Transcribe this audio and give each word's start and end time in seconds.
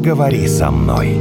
поговори 0.00 0.48
со 0.48 0.70
мной. 0.70 1.20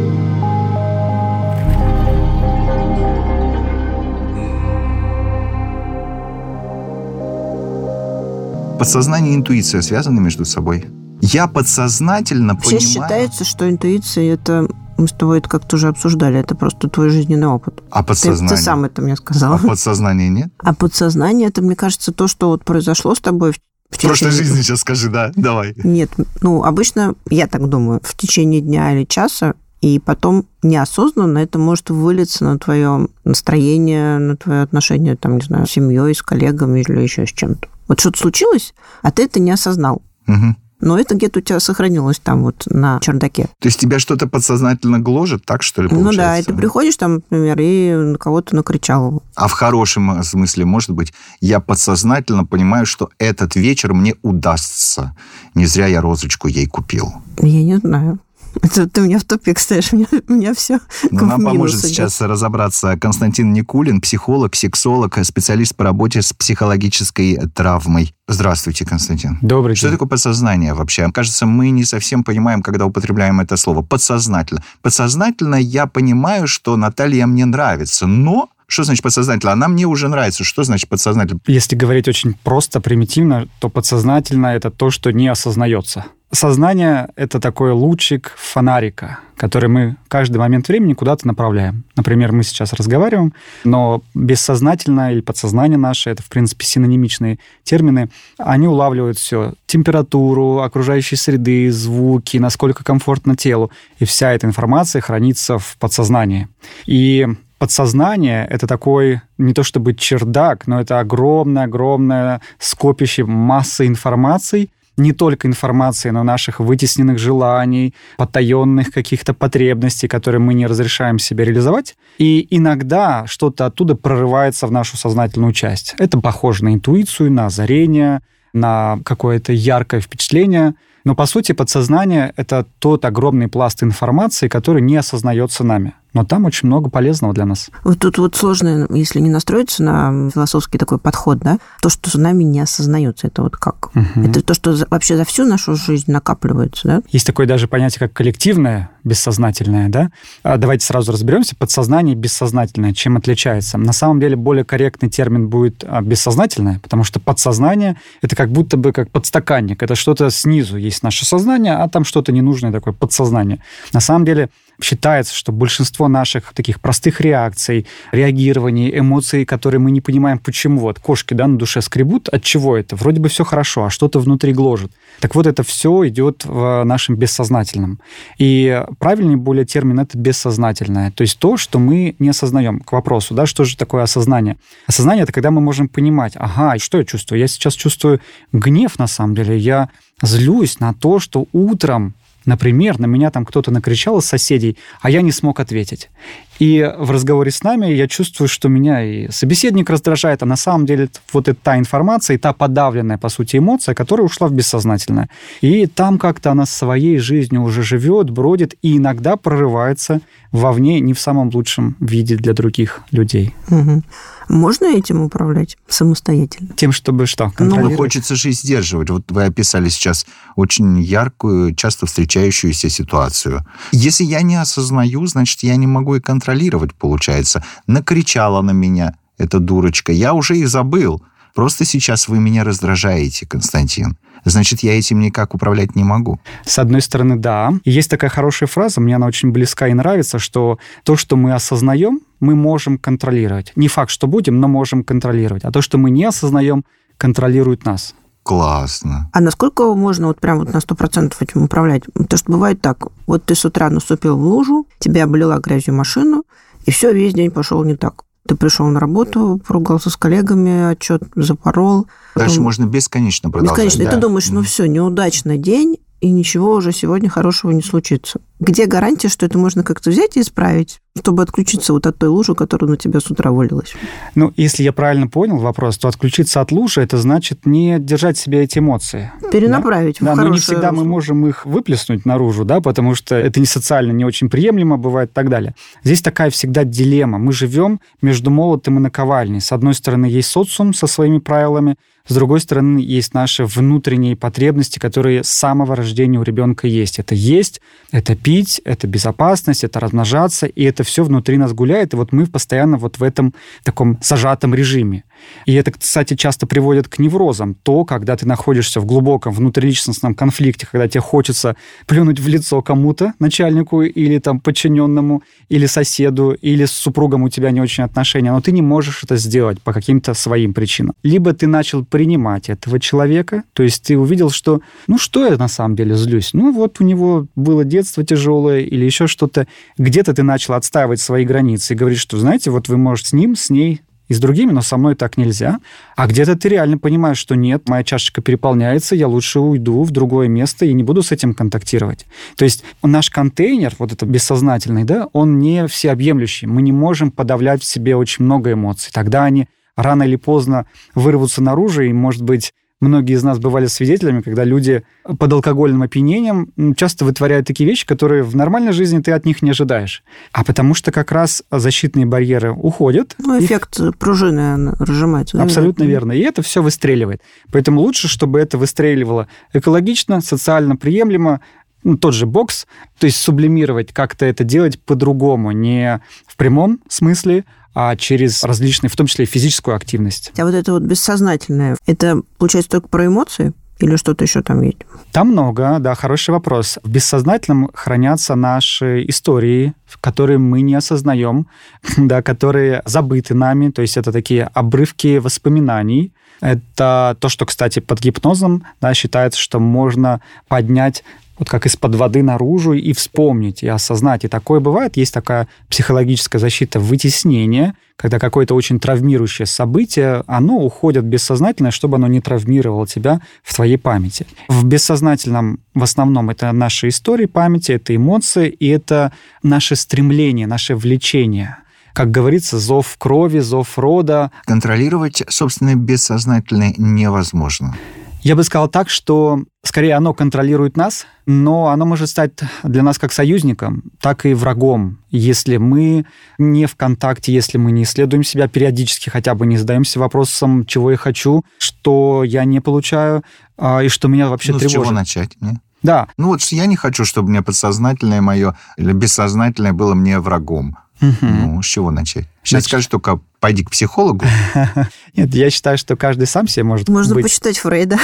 Подсознание 8.79 9.34
и 9.34 9.36
интуиция 9.36 9.81
связаны 9.81 10.21
между 10.21 10.45
собой. 10.45 10.86
Я 11.21 11.47
подсознательно 11.47 12.54
Вообще 12.54 12.77
понимаю... 12.77 12.89
считается, 12.89 13.43
что 13.43 13.69
интуиция 13.69 14.33
это 14.33 14.69
мы 14.97 15.09
с 15.09 15.11
тобой 15.11 15.39
это 15.39 15.50
как-то 15.50 15.75
уже 15.75 15.89
обсуждали, 15.89 16.39
это 16.39 16.55
просто 16.55 16.89
твой 16.89 17.09
жизненный 17.09 17.47
опыт. 17.47 17.83
А 17.89 18.01
Ты, 18.01 18.07
подсознание? 18.09 18.55
ты 18.55 18.61
сам 18.61 18.86
это 18.86 19.01
мне 19.01 19.18
сказал. 19.18 19.55
А 19.55 19.57
подсознание 19.57 20.29
нет? 20.29 20.54
А 20.59 20.73
подсознание, 20.73 21.50
это, 21.50 21.61
мне 21.61 21.75
кажется, 21.75 22.14
то, 22.14 22.27
что 22.27 22.47
вот 22.50 22.64
произошло 22.64 23.14
с 23.15 23.19
тобой 23.19 23.54
в, 23.89 24.01
прошлой 24.01 24.31
жизни 24.31 24.61
сейчас 24.61 24.81
скажи, 24.81 25.09
да, 25.09 25.31
давай. 25.35 25.73
Нет, 25.83 26.11
ну, 26.41 26.64
обычно, 26.64 27.15
я 27.29 27.47
так 27.47 27.68
думаю, 27.68 28.00
в 28.04 28.15
течение 28.15 28.61
дня 28.61 28.93
или 28.93 29.04
часа, 29.05 29.55
и 29.81 30.00
потом 30.00 30.45
неосознанно 30.61 31.39
это 31.39 31.57
может 31.57 31.89
вылиться 31.89 32.44
на 32.44 32.59
твое 32.59 33.08
настроение, 33.23 34.20
на 34.20 34.36
твое 34.36 34.62
отношение, 34.62 35.16
там, 35.16 35.38
не 35.38 35.41
знаю, 35.41 35.67
с 35.67 35.72
семьей, 35.72 36.14
с 36.14 36.22
коллегами 36.22 36.81
или 36.81 37.02
еще 37.02 37.26
с 37.26 37.30
чем-то. 37.30 37.67
Вот 37.88 38.00
что-то 38.00 38.20
случилось, 38.20 38.73
а 39.02 39.12
ты 39.12 39.23
это 39.23 39.40
не 39.40 39.52
осознал. 39.52 40.02
Мгм. 40.28 40.58
Но 40.82 40.98
это 41.00 41.16
где-то 41.16 41.40
у 41.40 41.42
тебя 41.42 41.60
сохранилось 41.60 42.20
там 42.20 42.44
вот 42.44 42.64
на 42.68 43.00
чердаке. 43.02 43.50
То 43.60 43.68
есть 43.68 43.80
тебя 43.80 44.00
что-то 44.00 44.28
подсознательно 44.28 45.00
гложет, 45.00 45.46
так 45.46 45.62
что 45.64 45.82
ли, 45.82 45.90
Ну 45.92 46.04
получается? 46.04 46.18
да, 46.22 46.38
и 46.40 46.44
ты 46.44 46.54
приходишь 46.54 46.96
там, 46.96 47.16
например, 47.16 47.58
и 47.60 47.94
на 47.94 48.18
кого-то 48.18 48.56
накричал. 48.56 49.22
А 49.36 49.48
в 49.48 49.52
хорошем 49.52 50.23
смысле, 50.23 50.66
может 50.66 50.92
быть, 50.92 51.14
я 51.42 51.60
подсознательно 51.60 52.46
понимаю, 52.46 52.86
что 52.86 53.10
этот 53.18 53.56
вечер 53.56 53.94
мне 53.94 54.16
удастся. 54.22 55.16
Не 55.56 55.66
зря 55.66 55.88
я 55.88 56.02
розочку 56.02 56.48
ей 56.48 56.66
купил. 56.68 57.12
Я 57.42 57.64
не 57.64 57.78
знаю. 57.78 58.20
Это 58.61 58.88
ты 58.88 59.02
меня 59.02 59.19
в 59.19 59.23
тупик 59.23 59.59
ставишь, 59.59 59.94
у 59.94 59.97
меня, 59.97 60.08
у 60.28 60.33
меня 60.33 60.53
все 60.53 60.80
Но 61.11 61.25
нам 61.25 61.44
поможет 61.44 61.81
сейчас 61.81 62.19
разобраться 62.22 62.97
Константин 62.97 63.53
Никулин, 63.53 64.02
психолог, 64.02 64.56
сексолог, 64.56 65.17
специалист 65.23 65.75
по 65.75 65.83
работе 65.83 66.22
с 66.22 66.33
психологической 66.33 67.39
травмой. 67.53 68.14
Здравствуйте, 68.28 68.86
Константин. 68.86 69.38
Добрый 69.41 69.75
Что 69.75 69.88
день. 69.88 69.95
такое 69.95 70.09
подсознание 70.09 70.73
вообще? 70.73 71.09
Кажется, 71.11 71.45
мы 71.45 71.69
не 71.72 71.83
совсем 71.83 72.23
понимаем, 72.23 72.61
когда 72.61 72.86
употребляем 72.86 73.39
это 73.39 73.58
слово. 73.58 73.81
Подсознательно. 73.81 74.63
Подсознательно 74.81 75.56
я 75.56 75.88
понимаю, 75.88 76.47
что 76.47 76.78
Наталья 76.78 77.25
мне 77.28 77.45
нравится, 77.45 78.08
но... 78.08 78.50
Что 78.67 78.84
значит 78.84 79.02
подсознательно? 79.02 79.53
Она 79.53 79.67
мне 79.67 79.88
уже 79.88 80.09
нравится. 80.09 80.44
Что 80.44 80.61
значит 80.61 80.89
подсознательно? 80.89 81.39
Если 81.47 81.75
говорить 81.75 82.08
очень 82.08 82.36
просто, 82.44 82.80
примитивно, 82.80 83.47
то 83.58 83.67
подсознательно 83.67 84.45
это 84.45 84.69
то, 84.69 84.91
что 84.91 85.11
не 85.11 85.28
осознается. 85.28 86.06
Сознание— 86.31 87.09
это 87.16 87.39
такой 87.39 87.72
лучик 87.72 88.35
фонарика, 88.38 89.19
который 89.35 89.67
мы 89.67 89.95
каждый 90.08 90.38
момент 90.38 90.67
времени 90.67 90.94
куда-то 90.94 91.25
направляем. 91.25 91.85
Например, 91.95 92.31
мы 92.31 92.44
сейчас 92.44 92.72
разговариваем, 92.73 93.33
но 93.63 94.03
бессознательно 94.13 95.11
или 95.11 95.22
подсознание 95.22 95.80
наше, 95.80 96.11
это, 96.11 96.22
в 96.22 96.30
принципе, 96.30 96.66
синонимичные 96.66 97.39
термины, 97.63 98.09
они 98.38 98.67
улавливают 98.67 99.17
все. 99.17 99.53
Температуру, 99.66 100.59
окружающей 100.59 101.16
среды, 101.16 101.72
звуки, 101.72 102.38
насколько 102.38 102.83
комфортно 102.83 103.35
телу. 103.35 103.72
И 103.97 104.05
вся 104.05 104.31
эта 104.31 104.45
информация 104.45 105.02
хранится 105.02 105.57
в 105.57 105.77
подсознании. 105.80 106.47
И 106.85 107.27
подсознание— 107.57 108.45
это 108.52 108.67
такой 108.67 109.22
не 109.39 109.53
то 109.53 109.63
чтобы 109.63 109.95
чердак, 109.95 110.67
но 110.67 110.80
это 110.80 111.00
огромное-огромное 111.00 112.41
скопище 112.59 113.25
массы 113.25 113.88
информации, 113.88 114.69
не 115.00 115.14
только 115.14 115.47
информации, 115.47 116.09
но 116.09 116.23
наших 116.23 116.59
вытесненных 116.59 117.17
желаний, 117.17 117.94
потаенных 118.17 118.92
каких-то 118.92 119.33
потребностей, 119.33 120.08
которые 120.08 120.39
мы 120.39 120.53
не 120.53 120.67
разрешаем 120.67 121.17
себе 121.19 121.45
реализовать. 121.45 121.96
И 122.18 122.46
иногда 122.50 123.25
что-то 123.25 123.66
оттуда 123.66 123.96
прорывается 123.96 124.68
в 124.68 124.72
нашу 124.72 124.97
сознательную 124.97 125.53
часть. 125.53 125.96
Это 125.97 126.19
похоже 126.19 126.66
на 126.66 126.74
интуицию, 126.74 127.31
на 127.31 127.47
озарение, 127.47 128.22
на 128.53 129.00
какое-то 129.03 129.53
яркое 129.53 130.01
впечатление. 130.01 130.75
Но, 131.06 131.16
по 131.16 131.25
сути, 131.25 131.53
подсознание— 131.53 132.34
это 132.35 132.66
тот 132.79 133.06
огромный 133.06 133.47
пласт 133.47 133.84
информации, 133.84 134.47
который 134.47 134.81
не 134.81 134.97
осознается 134.97 135.63
нами. 135.63 135.94
Но 136.14 136.24
там 136.24 136.46
очень 136.46 136.68
много 136.68 136.90
полезного 136.90 137.34
для 137.34 137.46
нас. 137.46 137.70
Вот 137.84 138.00
тут 138.00 138.18
вот 138.18 138.36
сложно, 138.36 138.88
если 138.90 139.20
не 139.20 139.30
настроиться 139.30 139.84
на 139.84 140.30
философский 140.31 140.78
такой 140.78 140.97
подход, 140.97 141.38
да, 141.40 141.59
то, 141.81 141.90
что 141.90 142.09
с 142.09 142.16
нами 142.16 142.44
не 142.44 142.59
осознается, 142.59 143.28
это 143.28 143.44
вот 143.44 143.58
как? 143.58 143.90
Мгм. 143.94 144.25
Это 144.25 144.42
то, 144.42 144.53
что 144.53 144.75
за- 144.75 144.88
вообще 144.90 145.18
за 145.18 145.25
всю 145.25 145.46
нашу 145.46 145.75
жизнь 145.75 146.12
накапливается, 146.12 146.88
да? 146.88 147.02
Есть 147.12 147.28
такое 147.28 147.46
даже 147.46 147.68
понятие, 147.68 148.00
как 148.00 148.14
коллективное, 148.14 148.90
бессознательное, 149.03 149.90
да? 149.90 150.09
А 150.44 150.58
Давайте 150.58 150.86
сразу 150.86 151.12
разберемся. 151.12 151.56
Подсознание 151.56 152.16
и 152.16 152.18
бессознательное. 152.18 152.94
Чем 152.94 153.16
отличается? 153.18 153.78
На 153.78 153.94
самом 153.94 154.19
деле 154.19 154.36
более 154.36 154.66
корректный 154.66 155.09
термин 155.09 155.48
будет 155.48 155.84
а, 155.88 156.02
бессознательное, 156.02 156.80
потому 156.80 157.03
что 157.03 157.19
подсознание— 157.19 157.98
это 158.22 158.36
как 158.36 158.50
будто 158.52 158.78
бы 158.78 158.92
как 158.92 159.12
подстаканник. 159.12 159.81
Это 159.84 159.96
что-то 159.96 160.30
снизу. 160.31 160.78
Есть 160.78 161.03
наше 161.03 161.25
сознание, 161.25 161.75
а 161.75 161.88
там 161.88 162.03
что-то 162.03 162.31
ненужное 162.31 162.72
такое 162.72 162.94
подсознание. 162.94 163.59
На 163.94 164.00
самом 164.00 164.25
деле 164.25 164.50
считается, 164.81 165.35
что 165.35 165.51
большинство 165.51 166.07
наших 166.07 166.53
таких 166.53 166.79
простых 166.79 167.22
реакций, 167.22 167.85
реагирований, 168.12 168.97
эмоций, 168.97 169.45
которые 169.45 169.79
мы 169.79 169.91
не 169.91 170.01
понимаем, 170.01 170.40
почему. 170.40 170.81
Вот 170.81 171.00
кошки 171.00 171.34
да, 171.34 171.47
на 171.47 171.57
душе 171.57 171.81
скребут, 171.81 172.29
от 172.29 172.44
чего 172.44 172.78
это? 172.78 172.95
Вроде 172.95 173.19
бы 173.19 173.29
все 173.29 173.44
хорошо, 173.44 173.85
а 173.85 173.89
что-то 173.89 174.19
внутри 174.19 174.53
гложет. 174.53 174.91
Так 175.19 175.35
вот, 175.35 175.47
это 175.47 175.63
все 175.63 176.07
идет 176.07 176.45
в 176.45 176.84
нашем 176.84 177.16
бессознательном. 177.16 178.00
И 178.38 178.84
правильный 179.00 179.35
более 179.35 179.66
термин 179.66 180.00
это 180.00 180.18
бессознательное. 180.18 181.12
То 181.12 181.22
есть 181.22 181.39
то, 181.39 181.57
что 181.57 181.79
мы 181.79 182.16
не 182.19 182.29
осознаем. 182.29 182.79
К 182.79 182.94
вопросу, 182.94 183.34
да, 183.34 183.45
что 183.45 183.66
же 183.66 183.78
такое 183.78 184.03
осознание? 184.03 184.57
Осознание 184.88 185.23
это 185.23 185.31
когда 185.31 185.51
мы 185.51 185.62
можем 185.62 185.88
понимать, 185.88 186.34
ага, 186.35 186.78
что 186.79 186.97
я 186.97 187.03
чувствую? 187.03 187.39
Я 187.39 187.47
сейчас 187.47 187.73
чувствую 187.73 188.22
гнев 188.51 188.97
на 189.00 189.07
самом 189.07 189.35
деле. 189.35 189.57
Я 189.57 189.89
злюсь 190.22 190.79
на 190.79 190.94
то, 190.94 191.19
что 191.19 191.47
утром 191.51 192.13
Например, 192.50 192.98
на 192.98 193.06
меня 193.06 193.30
там 193.30 193.46
кто-то 193.46 193.70
накричал 193.70 194.18
из 194.18 194.26
соседей, 194.26 194.76
а 195.02 195.12
я 195.12 195.22
не 195.22 195.32
смог 195.32 195.60
ответить. 195.60 196.10
И 196.59 196.94
в 196.97 197.12
разговоре 197.12 197.52
с 197.52 197.64
нами 197.64 197.88
я 197.88 198.08
чувствую, 198.08 198.47
что 198.47 198.68
меня 198.68 199.03
и 199.03 199.31
собеседник 199.31 199.90
раздражает, 199.90 200.44
а 200.44 200.46
на 200.46 200.58
самом 200.58 200.86
деле 200.86 201.09
вот 201.34 201.47
это 201.47 201.58
та 201.62 201.78
информация 201.78 202.36
и 202.36 202.38
та 202.38 202.53
подавленная, 202.53 203.18
по 203.18 203.30
сути, 203.30 203.58
эмоция, 203.58 203.96
которая 203.96 204.25
ушла 204.25 204.47
в 204.50 204.53
бессознательное. 204.53 205.30
И 205.62 205.88
там 205.88 206.19
как-то 206.19 206.52
она 206.52 206.66
своей 206.66 207.18
жизнью 207.18 207.64
уже 207.64 207.81
живет, 207.81 208.30
бродит 208.30 208.75
и 208.81 208.98
иногда 208.98 209.38
прорывается 209.38 210.22
вовне 210.52 211.00
не 211.00 211.14
в 211.14 211.19
самом 211.19 211.50
лучшем 211.53 211.96
виде 212.00 212.36
для 212.36 212.53
других 212.53 213.02
людей. 213.12 213.53
Мгм. 213.69 214.03
Можно 214.50 214.86
этим 214.98 215.22
управлять 215.22 215.78
самостоятельно? 215.88 216.69
Тем, 216.75 216.92
чтобы 216.92 217.28
что? 217.28 217.53
Ну, 217.59 217.96
хочется 217.96 218.36
же 218.36 218.52
сдерживать. 218.52 219.12
Вот 219.12 219.31
вы 219.31 219.44
описали 219.46 219.90
сейчас 219.90 220.25
очень 220.56 221.00
яркую, 221.00 221.75
часто 221.75 222.08
встречающуюся 222.08 222.90
ситуацию. 222.90 223.64
Если 223.92 224.24
я 224.24 224.42
не 224.42 224.56
осознаю, 224.56 225.24
значит, 225.28 225.62
я 225.62 225.75
не 225.75 225.86
могу 225.86 226.16
и 226.16 226.19
контролировать, 226.19 226.49
получается. 226.96 227.64
Накричала 227.88 228.62
на 228.62 228.72
меня 228.72 229.16
эта 229.38 229.60
дурочка. 229.60 230.12
Я 230.12 230.34
уже 230.34 230.58
и 230.58 230.66
забыл. 230.66 231.22
Просто 231.56 231.86
сейчас 231.86 232.28
вы 232.28 232.40
меня 232.40 232.64
раздражаете, 232.64 233.46
Константин. 233.46 234.18
Значит, 234.46 234.80
я 234.82 234.98
этим 234.98 235.20
никак 235.20 235.54
управлять 235.54 235.96
не 235.96 236.04
могу. 236.04 236.40
С 236.64 236.80
одной 236.80 237.02
стороны, 237.02 237.36
да. 237.36 237.74
Есть 237.84 238.10
такая 238.10 238.30
хорошая 238.30 238.68
фраза, 238.68 239.02
мне 239.02 239.16
она 239.16 239.28
очень 239.28 239.52
близка 239.52 239.88
и 239.88 239.94
нравится, 239.94 240.40
что 240.40 240.80
то, 241.04 241.18
что 241.18 241.36
мы 241.36 241.54
осознаем, 241.54 242.22
мы 242.40 242.56
можем 242.56 242.98
контролировать. 242.98 243.74
Не 243.76 243.88
факт, 243.88 244.12
что 244.12 244.28
будем, 244.28 244.60
но 244.60 244.68
можем 244.68 245.04
контролировать. 245.04 245.66
А 245.66 245.72
то, 245.72 245.81
что 245.81 245.98
мы 245.98 246.10
не 246.10 246.24
осознаем, 246.24 246.86
контролирует 247.18 247.84
нас. 247.86 248.16
Классно. 248.50 249.30
А 249.32 249.42
насколько 249.42 249.94
можно 249.94 250.25
вот 250.25 250.42
прям 250.42 250.57
вот 250.57 250.74
на 250.74 250.80
100% 250.80 251.36
этим 251.40 251.62
управлять? 251.62 252.01
Потому 252.12 252.36
что 252.36 252.51
бывает 252.51 252.81
так, 252.81 253.10
вот 253.28 253.46
ты 253.46 253.54
с 253.54 253.63
утра 253.63 253.92
наступил 253.92 254.38
в 254.38 254.44
лужу, 254.44 254.88
тебя 254.98 255.25
облила 255.25 255.60
грязью 255.60 255.94
машину, 255.94 256.46
и 256.84 256.90
все, 256.90 257.13
весь 257.13 257.36
день 257.36 257.51
пошел 257.51 257.84
не 257.84 257.96
так. 257.96 258.24
Ты 258.48 258.56
пришел 258.56 258.88
на 258.88 259.00
работу, 259.00 259.62
поругался 259.68 260.10
с 260.10 260.18
коллегами, 260.18 260.90
отчет 260.90 261.22
запорол. 261.36 262.07
Дальше 262.34 262.56
потом- 262.56 262.63
можно 262.63 262.86
бесконечно 262.86 263.51
продолжать. 263.51 263.78
Бесконечно. 263.78 264.01
И 264.01 264.06
да. 264.06 264.12
ты 264.13 264.18
думаешь, 264.18 264.50
ну 264.50 264.63
все, 264.63 264.88
неудачный 264.88 265.60
день, 265.60 265.98
и 266.19 266.31
ничего 266.31 266.74
уже 266.74 266.92
сегодня 266.92 267.30
хорошего 267.30 267.69
не 267.69 267.84
случится. 267.84 268.42
Где 268.60 268.88
гарантия, 268.88 269.30
что 269.30 269.45
это 269.45 269.60
можно 269.60 269.84
как-то 269.84 270.10
взять 270.10 270.38
и 270.38 270.42
исправить, 270.42 271.02
чтобы 271.17 271.44
отключиться 271.44 271.91
вот 271.94 272.06
от 272.06 272.17
той 272.17 272.29
лужи, 272.29 272.56
которая 272.56 272.91
на 272.91 272.97
тебя 272.97 273.19
с 273.19 273.29
утра 273.29 273.51
вылилась? 273.51 273.94
Ну, 274.35 274.53
если 274.56 274.83
я 274.83 274.94
правильно 274.94 275.27
понял 275.27 275.57
вопрос, 275.57 275.97
то 275.97 276.07
отключиться 276.07 276.61
от 276.61 276.71
лужи, 276.71 277.01
это 277.01 277.17
значит 277.17 277.65
не 277.65 278.00
держать 278.00 278.38
в 278.38 278.41
себе 278.41 278.61
эти 278.63 278.79
эмоции. 278.79 279.31
Перенаправить 279.51 280.21
в 280.21 280.23
Да, 280.23 280.35
но 280.35 280.47
не 280.47 280.59
всегда 280.59 280.91
мы 280.91 281.00
русло. 281.00 281.09
можем 281.09 281.47
их 281.47 281.65
выплеснуть 281.65 282.25
наружу, 282.25 282.63
да, 282.63 282.79
потому 282.79 283.15
что 283.15 283.35
это 283.35 283.59
не 283.59 283.65
социально, 283.65 284.11
не 284.11 284.23
очень 284.23 284.50
приемлемо 284.50 284.97
бывает 284.97 285.31
и 285.31 285.33
так 285.33 285.50
далее. 285.50 285.75
Здесь 286.03 286.21
такая 286.21 286.51
всегда 286.51 286.83
дилемма. 286.83 287.38
Мы 287.38 287.51
живем 287.53 288.00
между 288.21 288.51
молотом 288.51 288.97
и 288.97 289.01
наковальней. 289.01 289.61
С 289.61 289.71
одной 289.71 289.95
стороны, 289.95 290.25
есть 290.25 290.50
социум 290.50 290.94
со 290.94 291.07
своими 291.07 291.39
правилами, 291.39 291.95
С 292.29 292.33
другой 292.35 292.59
стороны, 292.59 293.00
есть 293.00 293.33
наши 293.33 293.65
внутренние 293.65 294.35
потребности, 294.35 295.00
которые 295.00 295.44
с 295.44 295.50
самого 295.50 295.95
рождения 295.95 296.38
у 296.38 296.44
ребенка 296.44 296.85
есть. 296.85 297.17
Это 297.17 297.33
есть, 297.33 297.81
это 298.11 298.35
пить, 298.35 298.79
это 298.85 299.07
безопасность, 299.07 299.83
это 299.83 300.00
размножаться, 300.00 300.67
и 300.67 300.83
это 300.83 300.99
все 301.04 301.24
внутри 301.24 301.57
нас 301.57 301.74
гуляет, 301.74 302.13
и 302.13 302.18
вот 302.18 302.31
мы 302.31 302.46
постоянно 302.46 302.98
вот 302.98 303.19
в 303.19 303.24
этом 303.24 303.54
таком 303.84 304.18
зажатом 304.22 304.74
режиме. 304.74 305.24
И 305.65 305.74
это, 305.74 305.91
кстати, 305.91 306.36
часто 306.36 306.68
приводит 306.68 307.07
к 307.07 307.19
неврозам. 307.19 307.75
То, 307.75 308.06
когда 308.06 308.36
ты 308.36 308.47
находишься 308.47 309.00
в 309.00 309.06
глубоком 309.06 309.53
внутриличностном 309.53 310.36
конфликте, 310.36 310.88
когда 310.91 311.07
тебе 311.07 311.21
хочется 311.21 311.75
плюнуть 312.07 312.39
в 312.39 312.47
лицо 312.47 312.81
кому-то, 312.81 313.33
начальнику 313.39 314.01
или 314.01 314.39
там 314.39 314.59
подчиненному, 314.59 315.44
или 315.69 315.86
соседу, 315.86 316.51
или 316.51 316.86
с 316.86 316.91
супругом 316.91 317.44
у 317.44 317.50
тебя 317.50 317.71
не 317.71 317.81
очень 317.81 318.03
отношения, 318.03 318.51
но 318.51 318.62
ты 318.62 318.71
не 318.71 318.81
можешь 318.81 319.24
это 319.24 319.38
сделать 319.38 319.81
по 319.81 319.94
каким-то 319.94 320.33
своим 320.33 320.74
причинам. 320.74 321.13
Либо 321.24 321.53
ты 321.53 321.68
начал 321.68 322.03
принимать 322.03 322.69
этого 322.69 323.00
человека, 323.00 323.63
то 323.74 323.83
есть 323.83 324.03
ты 324.03 324.18
увидел, 324.18 324.50
что, 324.50 324.81
ну 325.07 325.18
что 325.18 325.45
я 325.45 325.57
на 325.57 325.68
самом 325.68 325.95
деле 325.95 326.15
злюсь? 326.15 326.51
Ну 326.53 326.71
вот 326.71 326.97
у 327.00 327.03
него 327.03 327.47
было 327.56 327.83
детство 327.83 328.24
тяжелое 328.24 328.81
или 328.81 329.06
еще 329.06 329.27
что-то. 329.27 329.68
Где-то 329.97 330.33
ты 330.33 330.44
начал 330.44 330.74
отстаивать 330.74 331.21
свои 331.21 331.45
границы 331.45 331.94
и 331.94 331.97
говорить, 331.97 332.19
что, 332.19 332.38
знаете, 332.38 332.71
вот 332.71 332.88
вы 332.88 332.97
можете 332.97 333.30
с 333.30 333.33
ним, 333.33 333.56
с 333.56 333.69
ней 333.69 334.01
и 334.30 334.34
с 334.34 334.40
другими, 334.40 334.72
но 334.72 334.81
со 334.81 334.96
мной 334.96 335.16
так 335.16 335.36
нельзя. 335.36 335.80
А 336.16 336.28
где-то 336.28 336.56
ты 336.56 336.70
реально 336.70 336.98
понимаешь, 336.98 337.38
что 337.38 337.56
нет, 337.56 337.90
моя 337.90 338.04
чашечка 338.04 338.42
переполняется, 338.42 339.16
я 339.16 339.28
лучше 339.28 339.60
уйду 339.60 340.04
в 340.04 340.12
другое 340.12 340.48
место 340.48 340.86
и 340.86 340.94
не 340.94 341.04
буду 341.04 341.22
с 341.22 341.31
этим 341.34 341.54
контактировать. 341.54 342.26
То 342.56 342.64
есть 342.64 342.84
наш 343.04 343.30
контейнер, 343.30 343.94
вот 344.00 344.14
это 344.14 344.26
бессознательный, 344.26 345.04
да, 345.04 345.28
он 345.34 345.60
не 345.60 345.88
всеобъемлющий. 345.88 346.68
Мы 346.68 346.81
не 346.81 346.92
можем 346.92 347.31
подавлять 347.31 347.81
в 347.81 347.86
себе 347.86 348.16
очень 348.16 348.46
много 348.46 348.74
эмоций. 348.74 349.12
Тогда 349.14 349.44
они 349.44 349.68
рано 349.96 350.24
или 350.24 350.36
поздно 350.36 350.86
вырвутся 351.16 351.62
наружу, 351.62 352.04
и, 352.04 352.14
может 352.14 352.44
быть, 352.44 352.74
многие 353.00 353.36
из 353.36 353.44
нас 353.44 353.60
бывали 353.60 353.88
свидетелями, 353.88 354.42
когда 354.42 354.63
люди 354.63 355.04
под 355.24 355.54
алкогольным 355.54 356.01
опьянением 356.01 356.96
часто 356.96 357.25
вытворяют 357.25 357.68
такие 357.68 357.90
вещи, 357.90 358.06
которые 358.06 358.44
в 358.44 358.56
нормальной 358.56 358.92
жизни 358.92 359.19
ты 359.19 359.31
от 359.31 359.46
них 359.46 359.62
не 359.62 359.72
ожидаешь. 359.72 360.24
А 360.51 360.63
потому 360.63 360.94
что 360.94 361.12
как 361.12 361.31
раз 361.31 361.63
защитные 361.72 362.25
барьеры 362.25 362.72
уходят. 362.72 363.36
Ну, 363.40 363.60
эффект 363.60 364.00
и... 364.00 364.12
пружины 364.12 364.92
разжимается. 365.00 365.62
Абсолютно 365.62 366.06
да? 366.06 366.12
верно. 366.12 366.31
И 366.34 366.40
это 366.40 366.62
все 366.62 366.81
выстреливает. 366.81 367.42
Поэтому 367.72 368.01
лучше, 368.01 368.28
чтобы 368.28 368.60
это 368.60 368.78
выстреливало 368.78 369.48
экологично, 369.74 370.42
социально 370.42 370.95
приемлемо, 370.95 371.62
ну, 372.04 372.18
тот 372.18 372.34
же 372.34 372.45
бокс, 372.45 372.88
то 373.18 373.25
есть 373.25 373.38
сублимировать, 373.38 374.13
как-то 374.13 374.45
это 374.45 374.63
делать 374.63 375.02
по-другому, 375.02 375.72
не 375.72 376.22
в 376.48 376.56
прямом 376.56 377.02
смысле, 377.10 377.66
а 378.01 378.16
через 378.16 378.63
различные, 378.63 379.10
в 379.10 379.16
том 379.18 379.28
числе 379.28 379.44
и 379.44 379.48
физическую 379.48 379.94
активность. 379.94 380.54
А 380.57 380.63
вот 380.63 380.74
это 380.74 380.94
вот 380.94 381.01
бессознательное, 381.01 381.98
это 382.07 382.42
получается 382.57 382.92
только 382.92 383.10
про 383.10 383.25
эмоции? 383.25 383.74
Или 383.98 384.16
что-то 384.16 384.46
еще 384.46 384.62
там 384.62 384.81
есть? 384.84 385.00
Там 385.34 385.50
много, 385.50 385.98
да, 386.00 386.16
хороший 386.16 386.51
вопрос. 386.51 386.98
В 387.04 387.10
бессознательном 387.10 387.90
хранятся 387.94 388.56
наши 388.56 389.25
истории, 389.28 389.96
которые 390.22 390.60
мы 390.60 390.80
не 390.80 390.96
осознаем, 390.96 391.68
да, 392.18 392.42
которые 392.42 393.01
забыты 393.04 393.54
нами, 393.54 393.92
то 393.92 394.02
есть 394.02 394.16
это 394.16 394.31
такие 394.31 394.63
обрывки 394.74 395.38
воспоминаний. 395.38 396.31
Это 396.62 397.36
то, 397.38 397.50
что, 397.50 397.66
кстати, 397.66 398.00
под 398.00 398.22
гипнозом 398.22 398.86
да, 399.02 399.13
считается, 399.13 399.60
что 399.60 399.81
можно 399.81 400.40
поднять 400.69 401.25
вот 401.59 401.69
как 401.69 401.85
из-под 401.85 402.15
воды 402.15 402.41
наружу 402.41 402.94
и 402.94 403.13
вспомнить, 403.13 403.83
и 403.83 403.88
осознать. 403.88 404.45
И 404.45 404.47
такое 404.47 404.79
бывает. 404.79 405.17
Есть 405.17 405.33
такая 405.33 405.67
психологическая 405.89 406.59
защита 406.59 407.00
вытеснения, 407.00 407.95
когда 408.15 408.39
какое-то 408.39 408.75
очень 408.75 409.00
травмирующее 409.00 409.65
событие, 409.65 410.44
оно 410.47 410.77
уходит 410.77 411.25
бессознательно, 411.25 411.91
чтобы 411.91 412.15
оно 412.15 412.27
не 412.27 412.41
травмировало 412.41 413.06
тебя 413.06 413.41
в 413.63 413.75
твоей 413.75 413.97
памяти. 413.97 414.47
В 414.69 414.85
бессознательном 414.85 415.81
в 415.94 416.03
основном 416.03 416.50
это 416.50 416.71
наши 416.71 417.09
истории 417.09 417.45
памяти, 417.45 417.94
это 417.94 418.15
эмоции, 418.15 418.69
и 418.69 418.88
это 418.88 419.33
наше 419.61 419.95
стремление, 419.95 420.65
наше 420.65 420.95
влечение 420.95 421.77
как 422.11 422.31
говорится, 422.31 422.79
зов 422.79 423.15
крови, 423.17 423.59
зов 423.59 423.97
рода. 423.97 424.51
Контролировать 424.65 425.41
собственное 425.47 425.95
бессознательное 425.95 426.94
невозможно. 426.97 427.95
Я 428.41 428.56
бы 428.56 428.63
сказал 428.63 428.88
так, 428.88 429.09
что 429.09 429.63
скорее 429.83 430.15
оно 430.15 430.33
контролирует 430.33 430.95
нас, 430.95 431.25
но 431.45 431.88
оно 431.88 432.06
может 432.06 432.30
стать 432.30 432.51
для 432.83 433.03
нас 433.03 433.18
как 433.18 433.33
союзником, 433.33 434.03
так 434.21 434.45
и 434.45 434.53
врагом, 434.53 435.19
если 435.30 435.77
мы 435.77 436.25
не 436.57 436.86
в 436.86 436.95
контакте, 436.95 437.53
если 437.53 437.77
мы 437.77 437.91
не 437.91 438.03
исследуем 438.03 438.44
себя 438.44 438.68
периодически, 438.68 439.30
хотя 439.30 439.56
бы 439.56 439.65
не 439.65 439.77
задаемся 439.77 440.19
вопросом, 440.19 440.86
чего 440.86 441.12
я 441.12 441.18
хочу, 441.18 441.65
что 441.80 442.44
я 442.45 442.63
не 442.63 442.80
получаю, 442.80 443.44
а, 443.77 444.01
и 444.03 444.07
что 444.07 444.27
меня 444.27 444.47
вообще 444.47 444.71
ну, 444.71 444.80
тревожит. 444.80 445.01
с 445.01 445.03
чего 445.03 445.12
начать? 445.12 445.62
Не? 445.62 445.81
Да. 446.01 446.27
Ну 446.38 446.47
вот 446.47 446.62
я 446.63 446.85
не 446.85 446.95
хочу, 446.95 447.25
чтобы 447.25 447.50
мне 447.50 447.62
подсознательное 447.62 448.42
мое 448.42 448.77
или 448.97 449.12
бессознательное 449.12 449.92
было 449.94 450.13
мне 450.13 450.39
врагом. 450.39 450.97
Угу. 451.21 451.38
Ну, 451.42 451.81
с 451.81 451.86
чего 451.86 452.12
начать? 452.12 452.45
Сейчас 452.63 452.83
Значит... 452.83 452.88
скажешь 452.88 453.07
только 453.07 453.39
пойди 453.60 453.83
к 453.83 453.89
психологу. 453.89 454.45
Нет, 455.36 455.54
я 455.54 455.69
считаю, 455.69 455.98
что 455.98 456.16
каждый 456.16 456.48
сам 456.48 456.68
себе 456.68 456.83
может 456.83 457.10
Можно 457.10 457.36
быть... 457.36 457.44
почитать 457.44 457.77
Фрейда. 457.80 458.18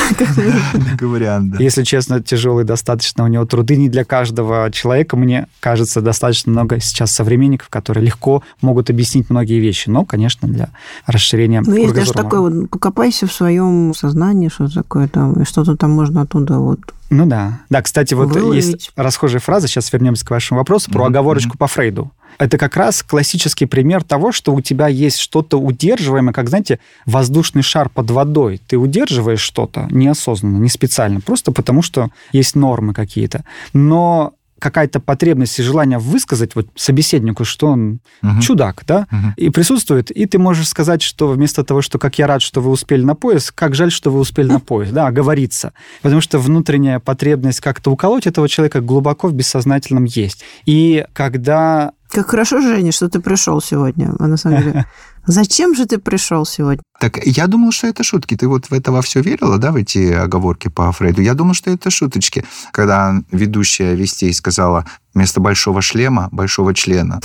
Вариант, 1.01 1.51
да. 1.51 1.57
Если 1.59 1.83
честно, 1.83 2.21
тяжелый 2.21 2.63
достаточно 2.63 3.23
у 3.23 3.27
него 3.27 3.45
труды 3.45 3.75
не 3.75 3.89
для 3.89 4.05
каждого 4.05 4.71
человека. 4.71 5.17
Мне 5.17 5.47
кажется, 5.59 6.01
достаточно 6.01 6.51
много 6.51 6.79
сейчас 6.79 7.11
современников, 7.11 7.69
которые 7.69 8.05
легко 8.05 8.43
могут 8.61 8.89
объяснить 8.89 9.29
многие 9.29 9.59
вещи. 9.59 9.89
Но, 9.89 10.05
конечно, 10.05 10.47
для 10.47 10.69
расширения 11.05 11.61
Ну, 11.65 11.75
есть 11.75 11.93
даже 11.93 12.13
такое 12.13 12.39
вот, 12.39 12.69
покопайся 12.69 13.27
в 13.27 13.33
своем 13.33 13.93
сознании, 13.93 14.49
что 14.49 14.67
такое 14.67 15.07
там, 15.07 15.45
что-то 15.45 15.75
там 15.75 15.91
можно 15.91 16.21
оттуда 16.21 16.59
вот 16.59 16.79
ну 17.11 17.25
да. 17.27 17.59
Да, 17.69 17.81
кстати, 17.81 18.13
вот 18.13 18.29
Выловить. 18.29 18.65
есть 18.65 18.91
расхожая 18.95 19.39
фраза, 19.39 19.67
сейчас 19.67 19.93
вернемся 19.93 20.25
к 20.25 20.31
вашему 20.31 20.59
вопросу, 20.59 20.91
про 20.91 21.03
mm-hmm. 21.03 21.07
оговорочку 21.07 21.57
по 21.57 21.67
Фрейду. 21.67 22.11
Это 22.37 22.57
как 22.57 22.75
раз 22.75 23.03
классический 23.03 23.65
пример 23.65 24.03
того, 24.03 24.31
что 24.31 24.53
у 24.53 24.61
тебя 24.61 24.87
есть 24.87 25.19
что-то 25.19 25.59
удерживаемое, 25.59 26.33
как, 26.33 26.49
знаете, 26.49 26.79
воздушный 27.05 27.61
шар 27.61 27.89
под 27.89 28.11
водой. 28.11 28.61
Ты 28.67 28.77
удерживаешь 28.77 29.41
что-то 29.41 29.87
неосознанно, 29.91 30.57
не 30.57 30.69
специально, 30.69 31.21
просто 31.21 31.51
потому 31.51 31.81
что 31.81 32.09
есть 32.31 32.55
нормы 32.55 32.93
какие-то. 32.93 33.43
Но 33.73 34.33
какая-то 34.59 34.99
потребность 34.99 35.59
и 35.59 35.63
желание 35.63 35.99
высказать 35.99 36.55
вот 36.55 36.67
собеседнику, 36.75 37.45
что 37.45 37.67
он 37.67 37.99
угу. 38.23 38.41
чудак, 38.41 38.83
да, 38.87 39.05
угу. 39.11 39.33
и 39.37 39.49
присутствует, 39.49 40.11
и 40.11 40.25
ты 40.25 40.39
можешь 40.39 40.67
сказать, 40.67 41.01
что 41.01 41.27
вместо 41.29 41.63
того, 41.63 41.81
что 41.81 41.99
как 41.99 42.17
я 42.17 42.27
рад, 42.27 42.41
что 42.41 42.61
вы 42.61 42.71
успели 42.71 43.03
на 43.03 43.15
поезд, 43.15 43.51
как 43.51 43.75
жаль, 43.75 43.91
что 43.91 44.09
вы 44.11 44.19
успели 44.19 44.47
на 44.47 44.59
поезд, 44.59 44.93
да, 44.93 45.11
говорится. 45.11 45.73
Потому 46.01 46.21
что 46.21 46.39
внутренняя 46.39 46.99
потребность 46.99 47.59
как-то 47.59 47.91
уколоть 47.91 48.27
этого 48.27 48.47
человека 48.49 48.81
глубоко 48.81 49.27
в 49.27 49.33
бессознательном 49.33 50.05
есть. 50.05 50.43
И 50.65 51.05
когда... 51.13 51.91
Как 52.09 52.29
хорошо, 52.29 52.61
Женя, 52.61 52.91
что 52.91 53.09
ты 53.09 53.19
пришел 53.19 53.61
сегодня, 53.61 54.13
а 54.19 54.27
на 54.27 54.37
самом 54.37 54.61
деле. 54.61 54.85
Зачем 55.27 55.75
же 55.75 55.85
ты 55.85 55.97
пришел 55.97 56.45
сегодня? 56.45 56.83
Так 56.99 57.25
я 57.25 57.47
думал, 57.47 57.71
что 57.71 57.87
это 57.87 58.03
шутки. 58.03 58.37
Ты 58.37 58.47
вот 58.47 58.67
в 58.67 58.73
это 58.73 58.91
во 58.91 59.01
все 59.01 59.21
верила, 59.21 59.57
да, 59.57 59.71
в 59.71 59.75
эти 59.75 60.13
оговорки 60.13 60.67
по 60.67 60.91
Фрейду? 60.91 61.21
Я 61.21 61.33
думал, 61.33 61.55
что 61.55 61.71
это 61.71 61.89
шуточки. 61.89 62.45
Когда 62.71 63.15
ведущая 63.31 63.95
вестей 63.95 64.33
сказала, 64.33 64.85
вместо 65.15 65.39
большого 65.39 65.81
шлема 65.81 66.29
большого 66.31 66.73
члена. 66.73 67.21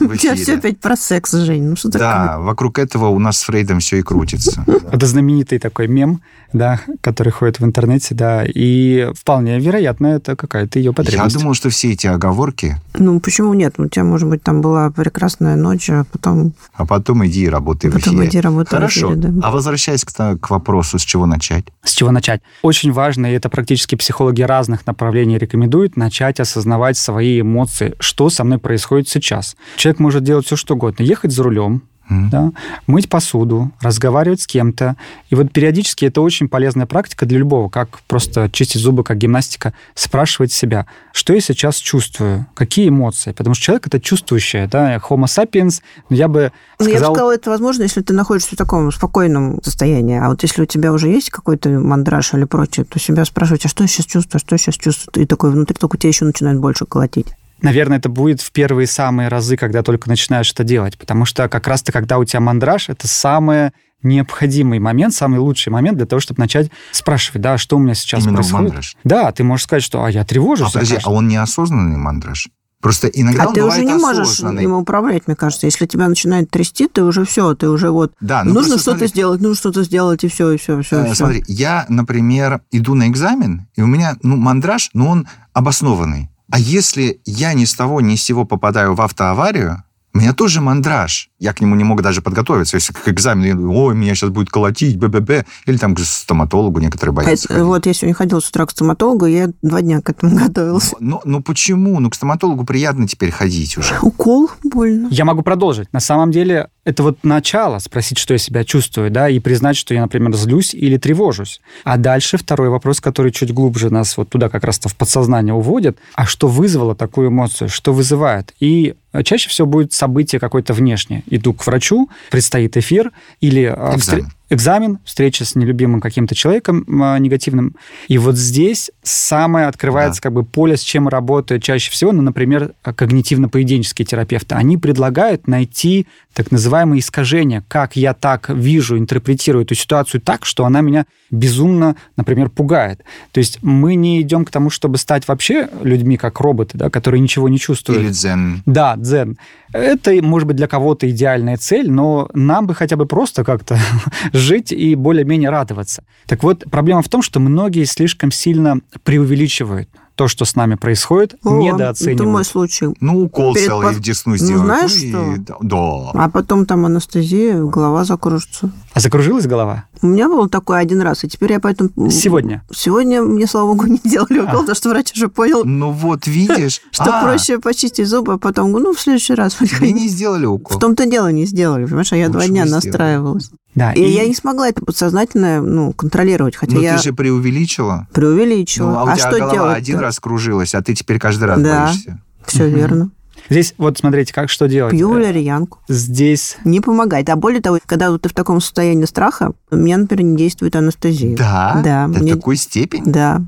У 0.00 0.16
тебя 0.16 0.34
все 0.34 0.56
опять 0.56 0.80
про 0.80 0.96
секс, 0.96 1.32
Жень. 1.32 1.62
Ну 1.62 1.76
что 1.76 1.88
Да, 1.88 2.38
вокруг 2.38 2.78
этого 2.78 3.06
у 3.06 3.18
нас 3.18 3.38
с 3.38 3.44
Фрейдом 3.44 3.78
все 3.78 3.98
и 3.98 4.02
крутится. 4.02 4.64
Это 4.90 5.06
знаменитый 5.06 5.58
такой 5.58 5.86
мем, 5.88 6.20
да, 6.52 6.80
который 7.00 7.32
ходит 7.32 7.60
в 7.60 7.64
интернете, 7.64 8.14
да, 8.14 8.44
и 8.44 9.10
вполне 9.14 9.58
вероятно, 9.58 10.08
это 10.08 10.36
какая-то 10.36 10.78
ее 10.78 10.92
потребность. 10.92 11.34
Я 11.34 11.40
думал, 11.40 11.54
что 11.54 11.70
все 11.70 11.92
эти 11.92 12.06
оговорки... 12.06 12.76
Ну, 12.94 13.20
почему 13.20 13.54
нет? 13.54 13.74
У 13.78 13.88
тебя, 13.88 14.04
может 14.04 14.28
быть, 14.28 14.42
там 14.42 14.60
была 14.60 14.90
прекрасная 14.90 15.56
ночь, 15.56 15.90
а 15.90 16.04
потом... 16.10 16.52
А 16.74 16.84
потом 16.84 17.24
иди 17.26 17.44
и 17.44 17.48
работай 17.48 17.90
потом 17.90 18.14
в 18.14 18.16
эфире. 18.18 18.28
иди 18.28 18.40
работай 18.40 18.76
Хорошо. 18.76 19.08
В 19.08 19.12
эфире, 19.12 19.28
да. 19.28 19.48
А 19.48 19.50
возвращаясь 19.50 20.04
к, 20.04 20.12
к 20.12 20.50
вопросу, 20.50 20.98
с 20.98 21.02
чего 21.02 21.26
начать? 21.26 21.66
С 21.84 21.92
чего 21.92 22.10
начать? 22.10 22.40
Очень 22.62 22.92
важно, 22.92 23.26
и 23.26 23.34
это 23.34 23.48
практически 23.48 23.94
психологи 23.94 24.42
разных 24.42 24.86
направлений 24.86 25.38
рекомендуют, 25.38 25.96
начать 25.96 26.40
осознавать 26.40 26.96
свои 26.96 27.42
эмоции, 27.42 27.94
что 28.00 28.30
со 28.30 28.42
мной 28.42 28.58
происходит 28.58 29.08
сейчас. 29.08 29.56
Человек 29.76 30.00
может 30.00 30.24
делать 30.24 30.46
все, 30.46 30.56
что 30.56 30.74
угодно. 30.74 31.02
Ехать 31.02 31.30
за 31.30 31.42
рулем, 31.42 31.82
mm. 32.10 32.30
да, 32.30 32.52
мыть 32.86 33.08
посуду, 33.08 33.70
разговаривать 33.80 34.40
с 34.40 34.46
кем-то. 34.46 34.96
И 35.30 35.34
вот 35.34 35.52
периодически 35.52 36.06
это 36.06 36.20
очень 36.20 36.48
полезная 36.48 36.86
практика 36.86 37.26
для 37.26 37.38
любого, 37.38 37.68
как 37.68 38.00
просто 38.06 38.50
чистить 38.50 38.80
зубы, 38.80 39.04
как 39.04 39.18
гимнастика, 39.18 39.74
спрашивать 39.94 40.52
себя, 40.52 40.86
что 41.12 41.32
я 41.32 41.40
сейчас 41.40 41.76
чувствую, 41.76 42.46
какие 42.54 42.88
эмоции. 42.88 43.32
Потому 43.32 43.54
что 43.54 43.64
человек 43.64 43.86
это 43.86 44.00
чувствующее, 44.00 44.66
да, 44.66 44.96
homo 44.96 45.24
sapiens, 45.24 45.82
я 46.10 46.28
бы 46.28 46.52
сказал... 46.74 46.86
Ну, 46.86 46.88
я 46.88 46.98
бы 46.98 47.14
сказала, 47.14 47.34
это 47.34 47.50
возможно, 47.50 47.82
если 47.82 48.02
ты 48.02 48.12
находишься 48.12 48.54
в 48.54 48.58
таком 48.58 48.90
спокойном 48.92 49.62
состоянии. 49.62 50.18
А 50.18 50.28
вот 50.28 50.42
если 50.42 50.62
у 50.62 50.66
тебя 50.66 50.92
уже 50.92 51.08
есть 51.08 51.30
какой-то 51.30 51.68
мандраж 51.68 52.34
или 52.34 52.44
прочее, 52.44 52.84
то 52.84 52.98
себя 52.98 53.24
спрашивать, 53.24 53.64
а 53.66 53.68
что 53.68 53.84
я 53.84 53.88
сейчас 53.88 54.06
чувствую, 54.06 54.40
что 54.40 54.54
я 54.54 54.58
сейчас 54.58 54.76
чувствую? 54.76 55.24
И 55.24 55.26
такой 55.26 55.50
внутри 55.50 55.76
только 55.76 55.98
тебя 55.98 56.08
еще 56.08 56.24
начинает 56.24 56.58
больше 56.58 56.86
колотить. 56.86 57.28
Наверное, 57.62 57.98
это 57.98 58.08
будет 58.08 58.40
в 58.40 58.52
первые 58.52 58.86
самые 58.86 59.28
разы, 59.28 59.56
когда 59.56 59.82
только 59.82 60.08
начинаешь 60.08 60.50
это 60.52 60.64
делать, 60.64 60.98
потому 60.98 61.24
что 61.24 61.48
как 61.48 61.66
раз-то, 61.66 61.92
когда 61.92 62.18
у 62.18 62.24
тебя 62.24 62.40
мандраж, 62.40 62.88
это 62.88 63.08
самое 63.08 63.72
необходимый 64.02 64.78
момент, 64.78 65.14
самый 65.14 65.38
лучший 65.40 65.70
момент 65.70 65.96
для 65.96 66.06
того, 66.06 66.20
чтобы 66.20 66.40
начать 66.40 66.70
спрашивать, 66.92 67.40
да, 67.40 67.56
что 67.58 67.76
у 67.76 67.78
меня 67.78 67.94
сейчас 67.94 68.24
Именно 68.24 68.36
происходит. 68.36 68.64
мандраж. 68.66 68.96
Да, 69.02 69.32
ты 69.32 69.44
можешь 69.44 69.64
сказать, 69.64 69.82
что 69.82 70.04
а 70.04 70.10
я 70.10 70.24
тревожусь. 70.24 70.68
А 70.68 70.72
подожди, 70.72 70.98
а 71.02 71.10
он 71.10 71.26
неосознанный 71.28 71.96
мандраж? 71.96 72.48
Просто 72.82 73.06
иногда 73.08 73.44
А 73.44 73.48
он 73.48 73.54
ты 73.54 73.64
уже 73.64 73.82
не 73.82 73.94
можешь 73.94 74.28
осознанный. 74.28 74.64
им 74.64 74.74
управлять, 74.74 75.26
мне 75.26 75.34
кажется. 75.34 75.64
Если 75.66 75.86
тебя 75.86 76.06
начинает 76.06 76.50
трясти, 76.50 76.86
ты 76.86 77.02
уже 77.02 77.24
все, 77.24 77.54
ты 77.54 77.70
уже 77.70 77.90
вот... 77.90 78.12
Да, 78.20 78.44
ну 78.44 78.52
нужно 78.52 78.76
что-то 78.76 78.98
смотри, 78.98 79.06
сделать, 79.08 79.40
нужно 79.40 79.56
что-то 79.56 79.84
сделать, 79.84 80.22
и 80.22 80.28
все, 80.28 80.50
и 80.50 80.58
все, 80.58 80.78
и 80.78 80.82
все. 80.82 80.96
Э, 81.02 81.14
Смотри, 81.14 81.42
я, 81.48 81.86
например, 81.88 82.60
иду 82.72 82.92
на 82.94 83.08
экзамен, 83.08 83.68
и 83.74 83.80
у 83.80 83.86
меня, 83.86 84.18
ну, 84.22 84.36
мандраж, 84.36 84.90
но 84.92 85.08
он 85.08 85.26
обоснованный. 85.54 86.28
А 86.50 86.58
если 86.58 87.20
я 87.24 87.54
ни 87.54 87.64
с 87.64 87.74
того, 87.74 88.00
ни 88.00 88.16
с 88.16 88.22
сего 88.22 88.44
попадаю 88.44 88.94
в 88.94 89.00
автоаварию, 89.00 89.82
у 90.14 90.18
меня 90.18 90.32
тоже 90.32 90.60
мандраж. 90.60 91.28
Я 91.40 91.52
к 91.52 91.60
нему 91.60 91.74
не 91.74 91.82
мог 91.82 92.00
даже 92.00 92.22
подготовиться. 92.22 92.76
Если 92.76 92.92
к 92.92 93.08
экзамену, 93.08 93.46
я 93.46 93.54
думаю, 93.54 93.76
ой, 93.76 93.94
меня 93.96 94.14
сейчас 94.14 94.30
будет 94.30 94.48
колотить, 94.48 94.96
б-б-б. 94.96 95.44
Или 95.66 95.76
там 95.76 95.96
к 95.96 96.00
стоматологу 96.00 96.78
некоторые 96.78 97.12
боятся 97.12 97.48
ходить. 97.48 97.64
вот 97.64 97.86
я 97.86 97.94
сегодня 97.94 98.14
ходила 98.14 98.38
с 98.38 98.48
утра 98.48 98.64
к 98.64 98.70
стоматологу, 98.70 99.26
я 99.26 99.50
два 99.62 99.82
дня 99.82 100.00
к 100.00 100.10
этому 100.10 100.36
готовилась. 100.38 100.94
Ну, 101.00 101.20
ну 101.24 101.42
почему? 101.42 101.98
Ну, 101.98 102.10
к 102.10 102.14
стоматологу 102.14 102.64
приятно 102.64 103.08
теперь 103.08 103.32
ходить 103.32 103.76
уже. 103.76 103.98
Укол 104.02 104.50
больно. 104.62 105.08
Я 105.10 105.24
могу 105.24 105.42
продолжить. 105.42 105.92
На 105.92 106.00
самом 106.00 106.30
деле, 106.30 106.68
это 106.84 107.02
вот 107.02 107.24
начало, 107.24 107.78
спросить, 107.78 108.18
что 108.18 108.34
я 108.34 108.38
себя 108.38 108.64
чувствую, 108.64 109.10
да, 109.10 109.28
и 109.28 109.38
признать, 109.38 109.76
что 109.76 109.94
я, 109.94 110.02
например, 110.02 110.34
злюсь 110.34 110.74
или 110.74 110.96
тревожусь. 110.96 111.60
А 111.82 111.96
дальше 111.96 112.36
второй 112.36 112.68
вопрос, 112.68 113.00
который 113.00 113.32
чуть 113.32 113.52
глубже 113.52 113.90
нас 113.90 114.16
вот 114.16 114.28
туда 114.28 114.48
как 114.48 114.64
раз-то 114.64 114.88
в 114.88 114.96
подсознание 114.96 115.54
уводит. 115.54 115.98
А 116.14 116.26
что 116.26 116.48
вызвало 116.48 116.94
такую 116.94 117.28
эмоцию? 117.28 117.68
Что 117.68 117.92
вызывает? 117.92 118.54
И 118.60 118.94
чаще 119.24 119.48
всего 119.48 119.66
будет 119.66 119.92
событие 119.92 120.38
какое-то 120.38 120.74
внешнее. 120.74 121.22
Иду 121.26 121.54
к 121.54 121.66
врачу, 121.66 122.10
предстоит 122.30 122.76
эфир 122.76 123.12
или 123.40 123.64
а, 123.64 123.96
встр- 123.96 124.26
Экзамен. 124.54 124.98
встреча 125.04 125.44
с 125.44 125.54
нелюбимым 125.54 126.00
каким-то 126.00 126.34
человеком 126.34 126.86
а, 127.02 127.18
негативным. 127.18 127.74
И 128.08 128.18
вот 128.18 128.36
здесь 128.36 128.90
самое 129.02 129.66
открывается 129.66 130.20
Да. 130.20 130.28
как 130.28 130.32
бы 130.32 130.44
поле, 130.44 130.76
с 130.76 130.82
чем 130.82 131.08
работают 131.08 131.62
чаще 131.62 131.90
всего, 131.90 132.12
ну, 132.12 132.22
например, 132.22 132.72
когнитивно-поведенческие 132.84 134.04
терапевты. 134.04 134.54
Они 134.54 134.76
предлагают 134.76 135.46
найти 135.48 136.06
так 136.32 136.50
называемые 136.50 137.00
искажения, 137.00 137.64
как 137.68 137.96
я 137.96 138.14
так 138.14 138.48
вижу, 138.48 138.98
интерпретирую 138.98 139.64
эту 139.64 139.74
ситуацию 139.74 140.20
так, 140.20 140.44
что 140.44 140.64
она 140.64 140.80
меня 140.80 141.06
безумно, 141.34 141.96
например, 142.16 142.48
пугает. 142.48 143.02
То 143.32 143.38
есть 143.38 143.58
мы 143.62 143.94
не 143.94 144.20
идем 144.20 144.44
к 144.44 144.50
тому, 144.50 144.70
чтобы 144.70 144.98
стать 144.98 145.26
вообще 145.28 145.68
людьми, 145.82 146.16
как 146.16 146.40
роботы, 146.40 146.78
да, 146.78 146.90
которые 146.90 147.20
ничего 147.20 147.48
не 147.48 147.58
чувствуют. 147.58 148.02
Или 148.02 148.10
дзен. 148.10 148.62
Да, 148.66 148.96
дзен. 148.96 149.38
Это, 149.72 150.12
может 150.22 150.46
быть, 150.46 150.56
для 150.56 150.68
кого-то 150.68 151.10
идеальная 151.10 151.56
цель, 151.56 151.90
но 151.90 152.28
нам 152.32 152.66
бы 152.66 152.74
хотя 152.74 152.96
бы 152.96 153.06
просто 153.06 153.44
как-то 153.44 153.78
жить 154.32 154.72
и 154.72 154.94
более-менее 154.94 155.50
радоваться. 155.50 156.04
Так 156.26 156.42
вот, 156.42 156.64
проблема 156.70 157.02
в 157.02 157.08
том, 157.08 157.22
что 157.22 157.40
многие 157.40 157.84
слишком 157.84 158.30
сильно 158.30 158.80
преувеличивают 159.02 159.88
то, 160.14 160.28
что 160.28 160.44
с 160.44 160.54
нами 160.54 160.76
происходит, 160.76 161.34
О, 161.34 161.36
Это 161.36 161.50
мой 161.50 161.64
недооценивают. 161.72 162.46
случай. 162.46 162.86
Ну, 163.00 163.22
укол 163.24 163.54
Перед 163.54 163.66
целый 163.66 163.88
пос- 163.88 163.94
в 163.94 164.00
десну 164.00 164.32
Ну, 164.32 164.36
сделают. 164.38 164.64
знаешь 164.64 164.94
и- 164.96 165.10
что? 165.10 165.34
Да. 165.38 165.56
да. 165.60 166.10
А 166.14 166.30
потом 166.30 166.66
там 166.66 166.86
анестезия, 166.86 167.58
голова 167.62 168.04
закружится. 168.04 168.70
А 168.92 169.00
закружилась 169.00 169.46
голова? 169.46 169.84
У 170.02 170.06
меня 170.06 170.28
был 170.28 170.48
такой 170.48 170.80
один 170.80 171.00
раз, 171.00 171.24
и 171.24 171.28
теперь 171.28 171.52
я 171.52 171.60
поэтому... 171.60 171.90
Сегодня? 172.10 172.62
Сегодня 172.72 173.22
мне, 173.22 173.46
слава 173.46 173.68
богу, 173.74 173.86
не 173.88 174.00
делали 174.04 174.38
укол, 174.40 174.60
потому 174.60 174.74
что 174.76 174.88
врач 174.90 175.12
уже 175.14 175.28
понял, 175.28 175.62
Ну 175.64 175.90
вот, 175.90 176.26
видишь. 176.26 176.80
что 176.92 177.04
А, 177.20 177.22
проще 177.24 177.58
почистить 177.58 178.06
зубы, 178.06 178.34
а 178.34 178.38
потом, 178.38 178.70
ну, 178.70 178.92
в 178.94 179.00
следующий 179.00 179.34
раз. 179.34 179.54
Тебе 179.54 179.92
не 179.92 180.08
сделали 180.08 180.46
укол. 180.46 180.76
В 180.76 180.80
том-то 180.80 181.06
дело 181.06 181.32
не 181.32 181.44
сделали, 181.46 181.86
понимаешь, 181.86 182.12
а 182.12 182.16
я 182.16 182.26
Лучше 182.28 182.38
два 182.38 182.46
дня 182.46 182.64
настраивалась. 182.66 183.50
Да. 183.74 183.92
И, 183.92 184.02
я 184.02 184.26
не 184.26 184.34
смогла 184.34 184.68
это 184.68 184.84
подсознательно 184.84 185.60
ну, 185.60 185.92
контролировать, 185.92 186.56
хотя 186.56 186.74
Ну, 186.74 186.80
я 186.82 186.96
ты 186.96 187.02
же 187.02 187.12
преувеличила. 187.12 188.06
преувеличила. 188.12 188.90
Ну, 188.90 188.98
а 188.98 189.04
у 189.04 189.06
а 189.08 189.16
тебя 189.16 189.28
что 189.30 189.38
голова 189.38 189.52
делать? 189.54 189.76
один 189.78 189.98
раз 189.98 190.20
кружилась, 190.20 190.74
а 190.74 190.82
ты 190.82 190.94
теперь 190.94 191.18
каждый 191.18 191.44
раз 191.44 191.60
Да. 191.60 191.86
боишься. 191.86 192.20
Все 192.46 192.68
верно. 192.68 193.10
Здесь 193.50 193.74
вот 193.76 193.98
смотрите, 193.98 194.32
как 194.32 194.48
что 194.48 194.68
делать. 194.68 194.92
Пью 194.92 195.10
валерьянку. 195.10 195.78
Здесь 195.88 196.56
Не 196.64 196.80
помогает. 196.80 197.28
А 197.28 197.36
более 197.36 197.60
того, 197.60 197.78
когда 197.84 198.10
вот 198.10 198.22
ты 198.22 198.28
в 198.28 198.32
таком 198.32 198.60
состоянии 198.60 199.04
страха, 199.04 199.52
у 199.70 199.76
меня, 199.76 199.98
например, 199.98 200.24
не 200.24 200.36
действует 200.36 200.76
анестезия. 200.76 201.36
Да? 201.36 201.80
Да, 201.84 202.06
До 202.08 202.20
мне- 202.20 202.34
такой 202.36 202.56
степени? 202.56 203.02
Да. 203.10 203.42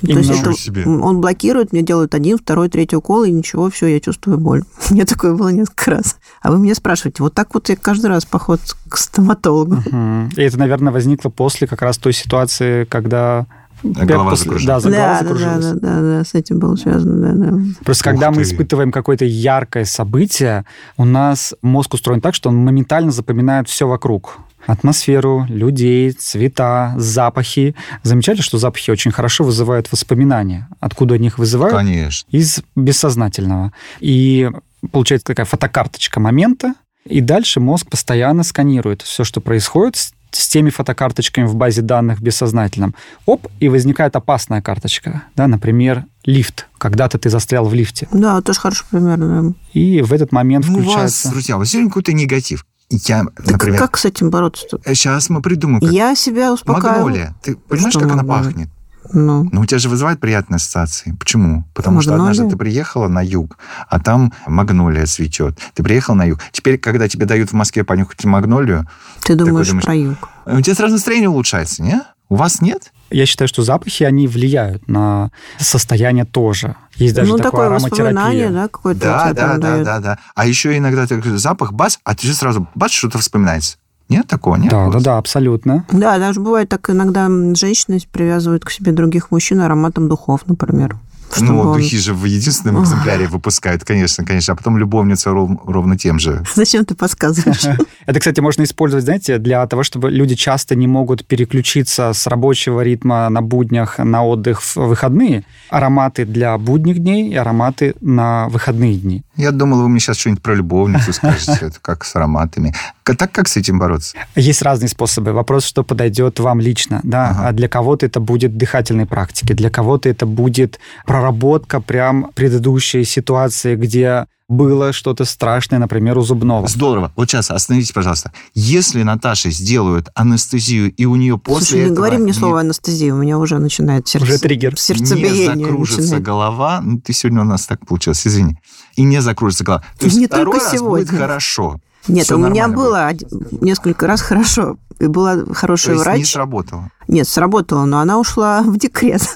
То 0.00 0.12
есть 0.18 0.30
это, 0.30 0.52
себе. 0.54 0.86
он 0.86 1.20
блокирует, 1.20 1.72
мне 1.72 1.82
делают 1.82 2.14
один, 2.14 2.38
второй, 2.38 2.68
третий 2.68 2.96
укол, 2.96 3.24
и 3.24 3.30
ничего, 3.30 3.70
все, 3.70 3.86
я 3.86 4.00
чувствую 4.00 4.38
боль. 4.38 4.62
У 4.90 4.94
меня 4.94 5.04
такое 5.04 5.34
было 5.34 5.48
несколько 5.50 5.90
раз. 5.92 6.16
А 6.42 6.50
вы 6.50 6.58
меня 6.58 6.74
спрашиваете, 6.74 7.22
вот 7.22 7.34
так 7.34 7.52
вот 7.54 7.68
я 7.68 7.76
каждый 7.76 8.06
раз 8.06 8.24
поход 8.24 8.60
к 8.88 8.96
стоматологу. 8.96 9.76
Мгм. 9.86 10.30
И 10.36 10.42
это, 10.42 10.58
наверное, 10.58 10.92
возникло 10.92 11.28
после 11.28 11.66
как 11.66 11.82
раз 11.82 11.98
той 11.98 12.12
ситуации, 12.12 12.84
когда... 12.84 13.46
Голова 13.82 14.30
после- 14.30 14.44
закружилась. 14.44 14.66
Да, 14.66 14.80
за- 14.80 14.90
голова 14.90 15.06
Да, 15.06 15.12
да, 15.14 15.22
да, 15.22 15.28
закружилась. 15.28 15.80
да, 15.80 15.88
да, 15.94 16.00
да, 16.18 16.24
с 16.24 16.34
этим 16.34 16.58
было 16.58 16.76
связано, 16.76 17.16
да, 17.16 17.32
да. 17.50 17.58
Просто 17.82 18.02
Ух 18.02 18.12
когда 18.12 18.30
мы 18.30 18.36
ты. 18.36 18.42
испытываем 18.42 18.92
какое-то 18.92 19.24
яркое 19.24 19.86
событие, 19.86 20.66
у 20.98 21.06
нас 21.06 21.54
мозг 21.62 21.94
устроен 21.94 22.20
так, 22.20 22.34
что 22.34 22.50
он 22.50 22.56
моментально 22.56 23.10
запоминает 23.10 23.68
все 23.70 23.88
вокруг. 23.88 24.36
Атмосферу, 24.66 25.46
людей, 25.48 26.12
цвета, 26.12 26.94
запахи. 26.96 27.74
Замечали, 28.02 28.40
что 28.40 28.58
запахи 28.58 28.90
очень 28.90 29.10
хорошо 29.10 29.44
вызывают 29.44 29.90
воспоминания. 29.90 30.68
Откуда 30.80 31.14
они 31.14 31.28
их 31.28 31.38
вызывают? 31.38 31.74
Конечно. 31.76 32.28
Из 32.30 32.60
бессознательного. 32.76 33.72
И 34.00 34.50
получается 34.92 35.26
такая 35.26 35.46
фотокарточка 35.46 36.20
момента, 36.20 36.74
и 37.04 37.20
дальше 37.20 37.60
мозг 37.60 37.88
постоянно 37.88 38.42
сканирует 38.44 39.02
все, 39.02 39.24
что 39.24 39.40
происходит 39.40 39.96
с, 39.96 40.12
с 40.32 40.48
теми 40.48 40.70
фотокарточками 40.70 41.46
в 41.46 41.54
базе 41.56 41.82
данных 41.82 42.20
бессознательном. 42.20 42.94
Оп, 43.26 43.48
и 43.58 43.68
возникает 43.68 44.16
опасная 44.16 44.60
карточка. 44.60 45.22
Да, 45.34 45.46
например, 45.46 46.04
лифт. 46.24 46.66
Когда-то 46.78 47.18
ты 47.18 47.30
застрял 47.30 47.64
в 47.66 47.74
лифте. 47.74 48.06
Да, 48.12 48.40
тоже 48.42 48.60
хороший 48.60 48.84
пример. 48.90 49.16
да. 49.16 49.42
И 49.72 50.02
в 50.02 50.12
этот 50.12 50.30
момент 50.32 50.66
Ну, 50.68 50.74
у 50.74 50.76
вас, 50.78 50.84
включается... 50.86 51.30
друзья, 51.30 51.56
у 51.56 51.58
вас 51.60 51.70
сегодня 51.70 51.88
какой-то 51.90 52.12
негатив. 52.12 52.66
Я, 52.90 53.24
например, 53.46 53.78
как 53.78 53.96
с 53.96 54.04
этим 54.04 54.30
бороться-то? 54.30 54.80
сейчас 54.94 55.30
мы 55.30 55.40
придумаем, 55.42 55.80
как 55.80 55.90
Я 55.90 56.14
себя 56.16 56.52
успокаиваю. 56.52 57.02
магнолия. 57.04 57.34
Ты 57.42 57.54
понимаешь, 57.56 57.92
Что 57.92 58.00
как 58.00 58.12
она 58.12 58.24
пахнет? 58.24 58.68
Ну, 59.12 59.48
Ну, 59.50 59.60
у 59.62 59.64
тебя 59.64 59.78
же 59.78 59.88
вызывает 59.88 60.20
приятные 60.20 60.56
ассоциации. 60.56 61.16
Почему? 61.18 61.64
Потому 61.74 62.00
что 62.00 62.10
Магнолия? 62.12 62.32
однажды 62.32 62.50
ты 62.52 62.56
приехала 62.58 63.08
на 63.08 63.24
юг, 63.24 63.56
а 63.88 63.98
там 63.98 64.32
магнолия 64.46 65.06
цветет. 65.06 65.58
Ты 65.74 65.82
приехал 65.82 66.14
на 66.14 66.24
юг. 66.24 66.38
Теперь, 66.52 66.78
когда 66.78 67.08
тебе 67.08 67.26
дают 67.26 67.50
в 67.50 67.54
Москве 67.54 67.82
понюхать 67.82 68.24
магнолию, 68.24 68.86
ты 69.22 69.34
думаешь 69.34 69.68
думаешь, 69.68 69.84
про 69.84 69.94
юг. 69.94 70.28
у 70.46 70.60
тебя 70.60 70.74
сразу 70.74 70.94
настроение 70.94 71.28
улучшается, 71.30 71.82
не? 71.82 72.00
У 72.30 72.36
вас 72.36 72.62
нет? 72.62 72.92
Я 73.10 73.26
считаю, 73.26 73.48
что 73.48 73.64
запахи, 73.64 74.04
они 74.04 74.28
влияют 74.28 74.86
на 74.88 75.32
состояние 75.58 76.24
тоже. 76.24 76.76
Есть 76.94 77.16
даже 77.16 77.28
ну, 77.28 77.38
такое 77.38 77.66
ароматерапия. 77.66 78.50
да, 78.50 78.68
какое-то 78.68 79.00
Да, 79.00 79.32
да, 79.32 79.58
да, 79.58 79.82
да, 79.82 79.98
да. 79.98 80.18
А 80.36 80.46
еще 80.46 80.76
иногда 80.76 81.06
ты 81.08 81.20
запах, 81.38 81.72
бац, 81.72 81.96
а 82.04 82.14
ты 82.14 82.28
же 82.28 82.34
сразу, 82.34 82.68
бац, 82.76 82.92
что-то 82.92 83.18
вспоминается. 83.18 83.78
Нет 84.08 84.28
такого, 84.28 84.56
нет? 84.56 84.70
Да, 84.70 84.86
у 84.86 84.92
да, 84.92 85.00
да, 85.00 85.18
абсолютно. 85.18 85.84
Да, 85.90 86.18
даже 86.18 86.40
бывает 86.40 86.68
так 86.68 86.88
иногда 86.90 87.28
женщины 87.54 88.00
привязывают 88.12 88.64
к 88.64 88.70
себе 88.70 88.92
других 88.92 89.32
мужчин 89.32 89.60
ароматом 89.60 90.08
духов, 90.08 90.42
например. 90.46 90.96
Ну, 91.38 91.60
он- 91.60 91.78
духи 91.78 91.96
же 91.98 92.12
в 92.14 92.24
единственном 92.24 92.82
экземпляре 92.82 93.26
выпускают, 93.26 93.84
конечно, 93.84 94.24
конечно. 94.24 94.54
А 94.54 94.56
потом 94.56 94.78
любовница 94.78 95.30
ров- 95.30 95.60
ровно 95.64 95.96
тем 95.96 96.18
же. 96.18 96.42
Зачем 96.54 96.84
ты 96.84 96.94
подсказываешь? 96.94 97.64
Это, 98.06 98.18
кстати, 98.18 98.40
можно 98.40 98.62
использовать, 98.64 99.04
знаете, 99.04 99.38
для 99.38 99.66
того, 99.66 99.82
чтобы 99.82 100.10
люди 100.10 100.34
часто 100.34 100.74
не 100.74 100.86
могут 100.86 101.24
переключиться 101.26 102.12
с 102.12 102.26
рабочего 102.26 102.80
ритма 102.80 103.28
на 103.28 103.42
буднях 103.42 103.98
на 103.98 104.24
отдых 104.24 104.60
в 104.62 104.76
выходные. 104.76 105.44
Ароматы 105.68 106.24
для 106.24 106.56
будних 106.58 106.98
дней 106.98 107.30
и 107.30 107.36
ароматы 107.36 107.94
на 108.00 108.48
выходные 108.48 108.96
дни. 108.96 109.22
Я 109.40 109.52
думал, 109.52 109.82
вы 109.82 109.88
мне 109.88 110.00
сейчас 110.00 110.18
что-нибудь 110.18 110.42
про 110.42 110.54
любовницу 110.54 111.12
скажете, 111.12 111.58
это 111.60 111.78
как 111.80 112.04
с 112.04 112.14
ароматами. 112.16 112.74
Так 113.04 113.32
как 113.32 113.48
с 113.48 113.56
этим 113.56 113.78
бороться? 113.78 114.16
Есть 114.36 114.62
разные 114.62 114.88
способы. 114.88 115.32
Вопрос, 115.32 115.64
что 115.64 115.82
подойдет 115.82 116.38
вам 116.38 116.60
лично. 116.60 117.00
Да? 117.02 117.30
Ага. 117.30 117.48
А 117.48 117.52
для 117.52 117.68
кого-то 117.68 118.06
это 118.06 118.20
будет 118.20 118.56
дыхательные 118.56 119.06
практики, 119.06 119.52
для 119.52 119.70
кого-то 119.70 120.08
это 120.08 120.26
будет 120.26 120.78
проработка 121.06 121.80
прям 121.80 122.30
предыдущей 122.34 123.04
ситуации, 123.04 123.74
где 123.76 124.26
было 124.50 124.92
что-то 124.92 125.24
страшное, 125.24 125.78
например, 125.78 126.18
у 126.18 126.22
зубного. 126.22 126.66
Здорово. 126.66 127.12
Вот 127.14 127.30
сейчас 127.30 127.50
остановитесь, 127.52 127.92
пожалуйста. 127.92 128.32
Если 128.52 129.02
Наташе 129.04 129.50
сделают 129.52 130.08
анестезию, 130.16 130.92
и 130.92 131.04
у 131.06 131.14
нее 131.14 131.38
после 131.38 131.64
Слушай, 131.66 131.76
не 131.78 131.84
этого 131.84 131.96
говори 131.96 132.16
мне 132.18 132.26
не- 132.26 132.32
слово 132.32 132.60
анестезия, 132.60 133.14
у 133.14 133.16
меня 133.16 133.38
уже 133.38 133.58
начинает 133.58 134.08
сердце... 134.08 134.26
Уже 134.26 134.38
триггер. 134.40 134.76
сердцебиение. 134.76 135.54
не 135.54 135.62
закружится 135.64 136.00
начинает. 136.02 136.22
голова, 136.24 136.80
ну, 136.82 137.00
ты 137.00 137.12
сегодня 137.12 137.42
у 137.42 137.44
нас 137.44 137.64
так 137.66 137.86
получилось, 137.86 138.26
извини, 138.26 138.56
и 138.96 139.02
не 139.02 139.22
закружится 139.22 139.62
голова. 139.64 139.84
То 139.98 140.06
есть 140.06 140.18
Не 140.18 140.26
второй 140.26 140.44
только 140.46 140.58
раз 140.64 140.72
сегодня. 140.72 141.06
будет 141.06 141.16
хорошо. 141.20 141.80
Нет, 142.08 142.24
Всё 142.24 142.36
у 142.36 142.38
меня 142.38 142.68
было 142.68 143.06
один- 143.06 143.28
несколько 143.60 144.06
раз 144.06 144.20
хорошо. 144.22 144.76
И 144.98 145.06
была 145.06 145.36
То 145.36 145.54
хорошая 145.54 145.94
есть 145.94 146.06
не 146.06 146.12
врач. 146.12 146.32
сработало. 146.32 146.90
Нет, 147.08 147.26
сработала, 147.26 147.84
но 147.86 148.00
она 148.00 148.18
ушла 148.18 148.62
в 148.62 148.76
декрет. 148.76 149.22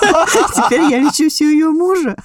Теперь 0.00 0.82
я 0.90 0.98
лечусь 0.98 1.40
у 1.40 1.44
ее 1.46 1.70
мужа, 1.70 2.16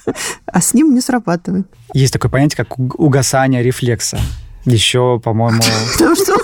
а 0.46 0.60
с 0.60 0.74
ним 0.74 0.94
не 0.94 1.00
срабатывает. 1.00 1.66
Есть 1.92 2.12
такое 2.12 2.30
понятие, 2.30 2.56
как 2.64 2.78
уг- 2.78 2.94
угасание 2.98 3.62
рефлекса. 3.62 4.18
Еще, 4.64 5.18
по-моему, 5.22 5.60
Потому 5.92 6.14
что 6.14 6.34